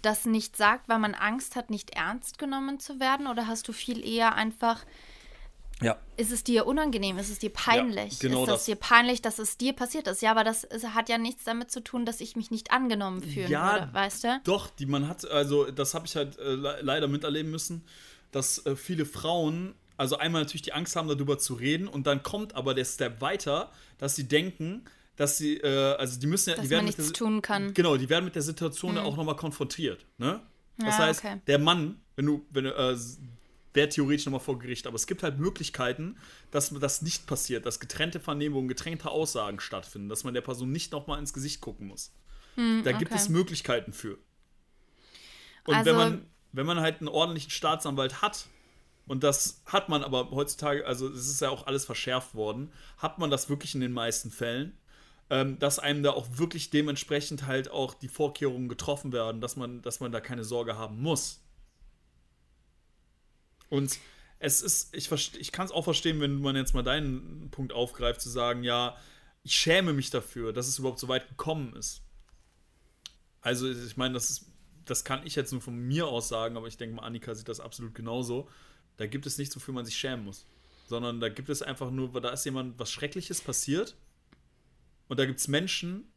[0.02, 3.28] das nicht sagt, weil man Angst hat, nicht ernst genommen zu werden?
[3.28, 4.86] Oder hast du viel eher einfach,
[5.82, 5.98] Ja.
[6.18, 8.20] ist es dir unangenehm, ist es dir peinlich?
[8.20, 8.66] genau ist das, das.
[8.66, 10.22] dir peinlich, dass es dir passiert ist?
[10.22, 13.22] Ja, aber das ist, hat ja nichts damit zu tun, dass ich mich nicht angenommen
[13.24, 14.42] fühlen Ja, würde, weißt du?
[14.44, 17.84] Doch, die man hat, also das habe ich halt äh, le leider miterleben müssen,
[18.32, 22.24] dass äh, viele Frauen, also einmal natürlich die Angst haben, darüber zu reden und dann
[22.24, 24.86] kommt aber der Step weiter, dass sie denken,
[25.18, 27.74] dass sie, äh, also die müssen ja, Dass die werden man nichts der, tun kann.
[27.74, 30.42] Genau, die werden mit der Situation ja auch nochmal konfrontiert, ne?
[30.78, 31.42] Das Ja, heißt, okay.
[31.46, 32.98] der Mann, wenn du, wenn du, äh,
[33.74, 36.18] wäre theoretisch nochmal vor Gericht, aber es gibt halt Möglichkeiten,
[36.52, 40.92] dass das nicht passiert, dass getrennte Vernehmungen, getrennte Aussagen stattfinden, dass man der Person nicht
[40.92, 42.14] nochmal ins Gesicht gucken muss.
[42.58, 43.16] da gibt Hm, okay.
[43.16, 44.18] es Möglichkeiten für.
[45.66, 48.48] Und Also- wenn man, wenn man halt einen ordentlichen Staatsanwalt hat,
[49.08, 53.20] und das hat man aber heutzutage, also es ist ja auch alles verschärft worden, hat
[53.20, 54.78] man das wirklich in den meisten Fällen,
[55.30, 59.82] ähm, dass einem da auch wirklich dementsprechend halt auch die Vorkehrungen getroffen werden, dass man,
[59.82, 61.42] dass man da keine Sorge haben muss.
[63.72, 63.98] Und
[64.38, 68.22] es ist, ich, ich kann es auch verstehen, wenn man jetzt mal deinen Punkt aufgreift,
[68.22, 68.96] zu sagen, ja,
[69.42, 72.04] ich schäme mich dafür, dass es überhaupt so weit gekommen ist.
[73.42, 74.46] Also, ich meine, das
[74.86, 77.48] das kann ich jetzt nur von mir aus sagen, aber ich denke mal, Annika sieht
[77.48, 78.50] das absolut genauso.
[78.98, 80.46] Da gibt es nichts, wofür man sich schämen muss.
[80.88, 83.96] Sondern da gibt es einfach nur, da ist jemand was Schreckliches passiert.
[85.08, 86.12] Und da gibt es Menschen,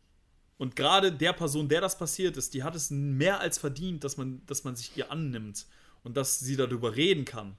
[0.56, 4.16] und gerade der Person, der das passiert ist, die hat es mehr als verdient, dass
[4.16, 5.66] man, dass man sich ihr annimmt
[6.04, 7.56] und dass sie darüber reden kann.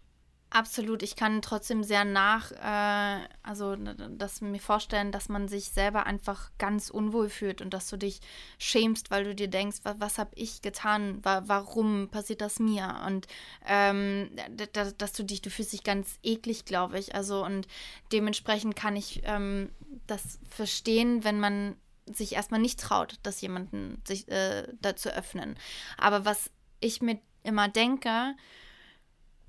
[0.51, 6.05] Absolut, ich kann trotzdem sehr nach, äh, also das mir vorstellen, dass man sich selber
[6.05, 8.21] einfach ganz unwohl fühlt und dass du dich
[8.57, 13.01] schämst, weil du dir denkst, was, was habe ich getan, wa warum passiert das mir
[13.05, 13.27] und
[13.65, 14.29] ähm,
[14.71, 17.67] dass, dass, du dich, du fühlst dich ganz eklig, glaube ich, also und
[18.13, 19.71] dementsprechend kann ich ähm,
[20.07, 21.75] das verstehen, wenn man
[22.05, 25.57] sich erstmal nicht traut, dass jemanden sich äh, dazu öffnen.
[25.97, 28.35] Aber was ich mir immer denke,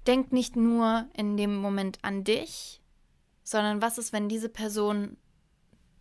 [0.06, 2.80] denk nicht nur in dem Moment an dich,
[3.42, 5.16] sondern was ist, wenn diese Person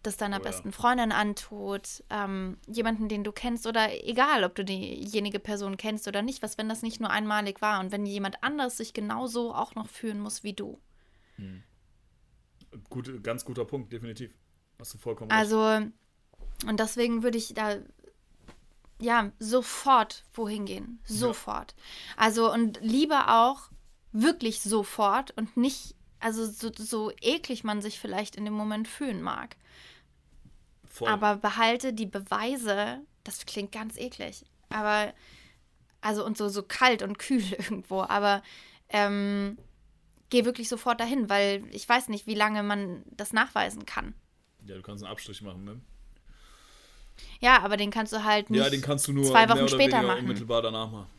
[0.05, 0.71] das deiner oh, besten.
[0.71, 6.21] Freundin antut, ähm, jemanden, den du kennst oder egal, ob du diejenige Person kennst oder
[6.21, 9.75] nicht, was, wenn das nicht nur einmalig war und wenn jemand anders sich genauso auch
[9.75, 10.79] noch fühlen muss wie du.
[11.37, 11.63] Hm.
[12.89, 14.31] Gut, ganz guter Punkt, definitiv.
[14.79, 15.81] Hast du vollkommen also, recht.
[15.81, 17.77] Also, und deswegen würde ich da
[19.05, 20.99] ja sofort wohin gehen.
[21.05, 21.73] Sofort.
[21.77, 22.23] Ja.
[22.23, 23.69] Also, und lieber auch
[24.11, 29.21] wirklich sofort und nicht, also so, so eklig man sich vielleicht in dem Moment fühlen
[29.21, 29.55] mag.
[30.85, 31.09] Voll.
[31.09, 35.13] Aber behalte die Beweise, das klingt ganz eklig, aber,
[36.01, 38.41] also und so, so kalt und kühl irgendwo, aber
[38.89, 39.57] ähm,
[40.29, 44.15] geh wirklich sofort dahin, weil ich weiß nicht, wie lange man das nachweisen kann.
[44.65, 45.81] Ja, du kannst einen Abstrich machen, ne?
[47.39, 50.01] Ja, aber den kannst du halt nicht ja, den kannst du nur zwei Wochen später
[50.01, 50.22] machen.
[50.22, 51.09] unmittelbar danach machen.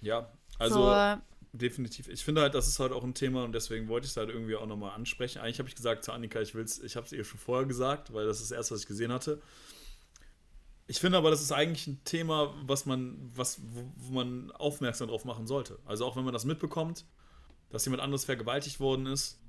[0.00, 0.28] Ja,
[0.58, 1.16] also so,
[1.52, 2.08] definitiv.
[2.08, 4.28] Ich finde halt, das ist halt auch ein Thema und deswegen wollte ich es halt
[4.28, 5.40] irgendwie auch nochmal ansprechen.
[5.40, 8.12] Eigentlich habe ich gesagt zu Annika, ich will's, ich habe es ihr schon vorher gesagt,
[8.12, 9.40] weil das ist das erste, was ich gesehen hatte.
[10.86, 15.08] Ich finde aber, das ist eigentlich ein Thema, was man, was, wo, wo man aufmerksam
[15.08, 15.78] drauf machen sollte.
[15.86, 17.06] Also auch wenn man das mitbekommt,
[17.70, 19.40] dass jemand anderes vergewaltigt worden ist,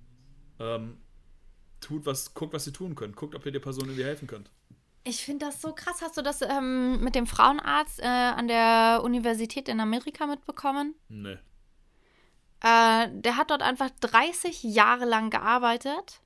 [0.59, 0.97] ähm,
[1.81, 3.17] tut was, guckt, was ihr tun könnt.
[3.17, 4.49] Guckt, ob ihr der Person irgendwie helfen könnt.
[5.07, 6.01] Ich finde das so krass.
[6.01, 10.95] Hast du das ähm, mit dem Frauenarzt äh, an der Universität in Amerika mitbekommen?
[11.09, 11.37] Nee.
[12.61, 16.21] Äh, der hat dort einfach 30 Jahre lang gearbeitet.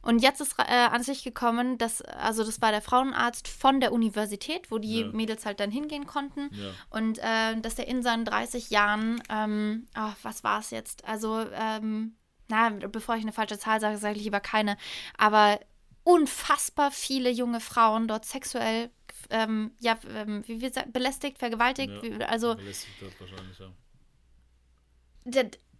[0.00, 3.92] Und jetzt ist äh, an sich gekommen, dass, also das war der Frauenarzt von der
[3.92, 5.06] Universität, wo die ja.
[5.08, 6.50] Mädels halt dann hingehen konnten.
[6.52, 6.70] Ja.
[6.90, 11.04] Und äh, dass der in seinen 30 Jahren, ähm, oh, was war es jetzt?
[11.04, 12.16] Also, ähm,
[12.48, 14.76] na, bevor ich eine falsche Zahl sage, sage ich lieber keine.
[15.16, 15.58] Aber
[16.04, 18.90] unfassbar viele junge Frauen dort sexuell,
[19.30, 22.26] ähm, ja, ähm, wie wir sagen, belästigt, vergewaltigt, ja.
[22.26, 22.54] also.
[22.54, 23.70] Belästigt wahrscheinlich, ja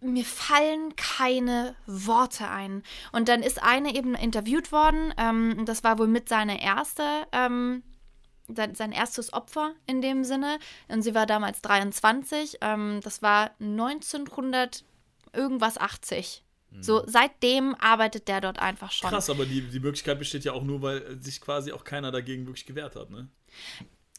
[0.01, 2.83] mir fallen keine Worte ein.
[3.11, 5.13] Und dann ist eine eben interviewt worden.
[5.17, 7.83] Ähm, das war wohl mit seiner erste, ähm,
[8.47, 10.59] sein, sein, erstes Opfer in dem Sinne.
[10.87, 12.59] Und sie war damals 23.
[12.61, 14.83] Ähm, das war 1900
[15.33, 16.43] irgendwas 80.
[16.75, 16.83] Mhm.
[16.83, 19.09] So, seitdem arbeitet der dort einfach schon.
[19.09, 22.45] Krass, aber die, die Möglichkeit besteht ja auch nur, weil sich quasi auch keiner dagegen
[22.45, 23.27] wirklich gewehrt hat, ne?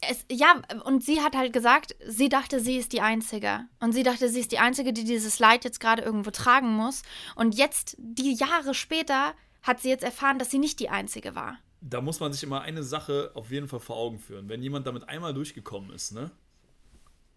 [0.01, 3.61] es, ja, und sie hat halt gesagt, sie dachte, sie ist die Einzige.
[3.79, 7.01] Und sie dachte, sie ist die Einzige, die dieses Leid jetzt gerade irgendwo tragen muss.
[7.35, 9.33] Und jetzt, die Jahre später,
[9.63, 11.57] hat sie jetzt erfahren, dass sie nicht die Einzige war.
[11.81, 14.49] Da muss man sich immer eine Sache auf jeden Fall vor Augen führen.
[14.49, 16.31] Wenn jemand damit einmal durchgekommen ist, ne?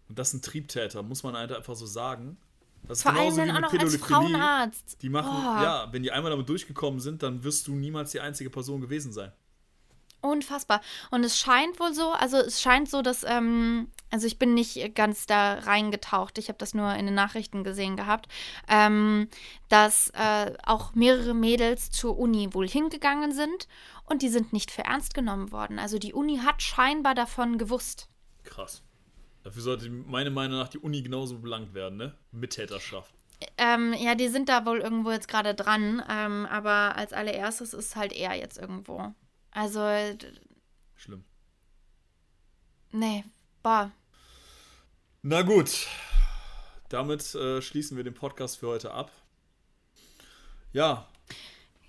[0.07, 2.37] Und das ist ein Triebtäter, muss man halt einfach so sagen.
[2.87, 5.01] Das Vor allem mit auch noch als Frauenarzt.
[5.01, 5.63] Die machen, oh.
[5.63, 9.13] ja, wenn die einmal damit durchgekommen sind, dann wirst du niemals die einzige Person gewesen
[9.13, 9.31] sein.
[10.21, 10.81] Unfassbar.
[11.09, 14.93] Und es scheint wohl so, also es scheint so, dass, ähm, also ich bin nicht
[14.93, 18.27] ganz da reingetaucht, ich habe das nur in den Nachrichten gesehen gehabt,
[18.67, 19.29] ähm,
[19.67, 23.67] dass äh, auch mehrere Mädels zur Uni wohl hingegangen sind
[24.05, 25.79] und die sind nicht für ernst genommen worden.
[25.79, 28.07] Also die Uni hat scheinbar davon gewusst.
[28.43, 28.83] Krass.
[29.43, 32.15] Dafür sollte meiner Meinung nach die Uni genauso belangt werden, ne?
[32.31, 33.13] Mittäterschaft.
[33.57, 37.95] Ähm, ja, die sind da wohl irgendwo jetzt gerade dran, ähm, aber als allererstes ist
[37.95, 39.13] halt er jetzt irgendwo.
[39.49, 39.81] Also.
[40.95, 41.23] Schlimm.
[42.91, 43.23] Nee,
[43.63, 43.91] boah.
[45.23, 45.87] Na gut.
[46.89, 49.11] Damit äh, schließen wir den Podcast für heute ab.
[50.73, 51.07] Ja.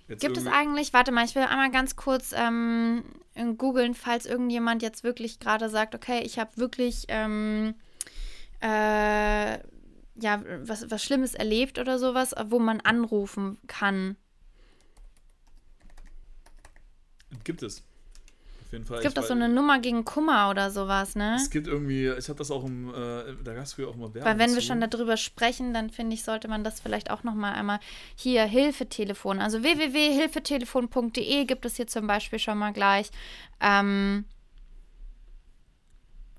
[0.07, 3.03] Gibt es eigentlich, warte mal, ich will einmal ganz kurz ähm,
[3.57, 7.75] googeln, falls irgendjemand jetzt wirklich gerade sagt, okay, ich habe wirklich ähm,
[8.61, 9.59] äh,
[10.15, 14.15] ja, was, was Schlimmes erlebt oder sowas, wo man anrufen kann.
[17.43, 17.83] Gibt es.
[18.73, 18.97] Jeden Fall.
[18.97, 21.35] Es gibt auch so eine Nummer gegen Kummer oder sowas, ne?
[21.35, 24.13] Es gibt irgendwie, ich habe das auch im, äh, da gab es früher auch mal
[24.13, 24.67] Werbung Weil wenn wir zu.
[24.67, 27.79] schon darüber sprechen, dann finde ich, sollte man das vielleicht auch noch mal einmal
[28.15, 29.39] hier Hilfetelefon.
[29.39, 33.11] Also www.hilfetelefon.de gibt es hier zum Beispiel schon mal gleich.
[33.61, 34.25] Ähm,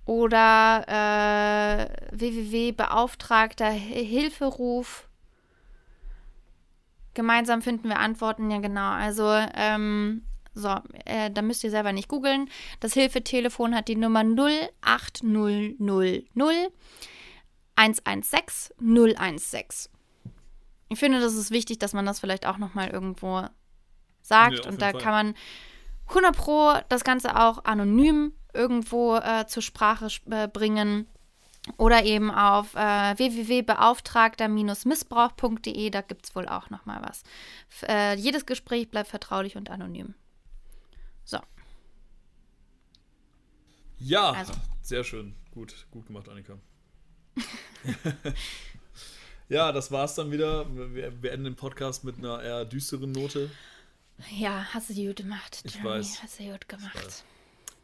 [0.05, 1.89] oder äh,
[2.19, 5.09] www.beauftragter Hilferuf.
[7.15, 8.91] Gemeinsam finden wir Antworten, ja genau.
[8.91, 10.23] Also ähm,
[10.55, 12.49] so, äh, da müsst ihr selber nicht googeln.
[12.81, 15.81] Das Hilfetelefon hat die Nummer 08000
[17.77, 18.77] 116
[19.39, 19.91] 016.
[20.91, 23.51] Ich finde, das ist wichtig, dass man das vielleicht auch noch mal irgendwo Ja,
[24.23, 24.61] sagt.
[24.61, 25.01] auf und da Fall.
[25.01, 25.35] kann man
[26.09, 31.07] 100 Pro das Ganze auch anonym irgendwo äh, zur Sprache äh, bringen.
[31.79, 37.23] Oder eben auf äh, www.beauftragter-missbrauch.de, da gibt es wohl auch noch mal was.
[37.89, 40.15] Äh, jedes Gespräch bleibt vertraulich und anonym.
[41.25, 41.39] So,
[43.99, 44.53] Ja, Also.
[44.83, 45.35] sehr schön.
[45.53, 46.59] Gut, gut gemacht, Annika.
[49.49, 50.67] ja, das war's dann wieder.
[50.95, 53.51] Wir beenden den Podcast mit einer eher düsteren Note.
[54.31, 55.63] ja, hast du gut gemacht.
[55.65, 56.23] Ich Jeremy, weiß.
[56.23, 57.25] Hast du gut gemacht.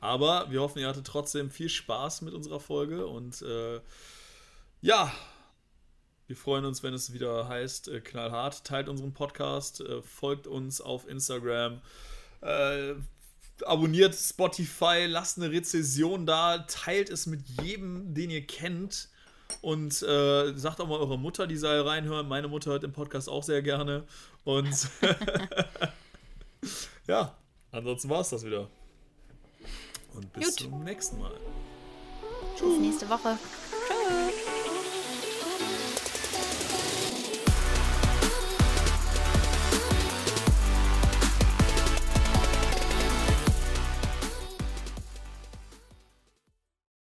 [0.01, 3.81] Aber wir hoffen, ihr hattet trotzdem viel Spaß mit unserer Folge und äh,
[4.81, 5.13] ja,
[6.27, 8.65] wir freuen uns, wenn es wieder heißt äh, knallhart.
[8.65, 11.83] Teilt unseren Podcast, äh, folgt uns auf Instagram,
[12.41, 12.95] äh,
[13.67, 19.09] abonniert Spotify, lasst eine Rezession da, teilt es mit jedem, den ihr kennt.
[19.63, 22.29] Und äh, sagt auch mal eurer Mutter, die soll reinhören.
[22.29, 24.05] Meine Mutter hört den Podcast auch sehr gerne.
[24.45, 24.71] Und
[27.09, 27.37] ja,
[27.73, 28.69] ansonsten war es das wieder.
[30.15, 30.61] Und bis Gut.
[30.61, 31.33] zum nächsten Mal.
[32.55, 33.39] Bis nächste Woche.
[33.39, 33.70] Tschüss.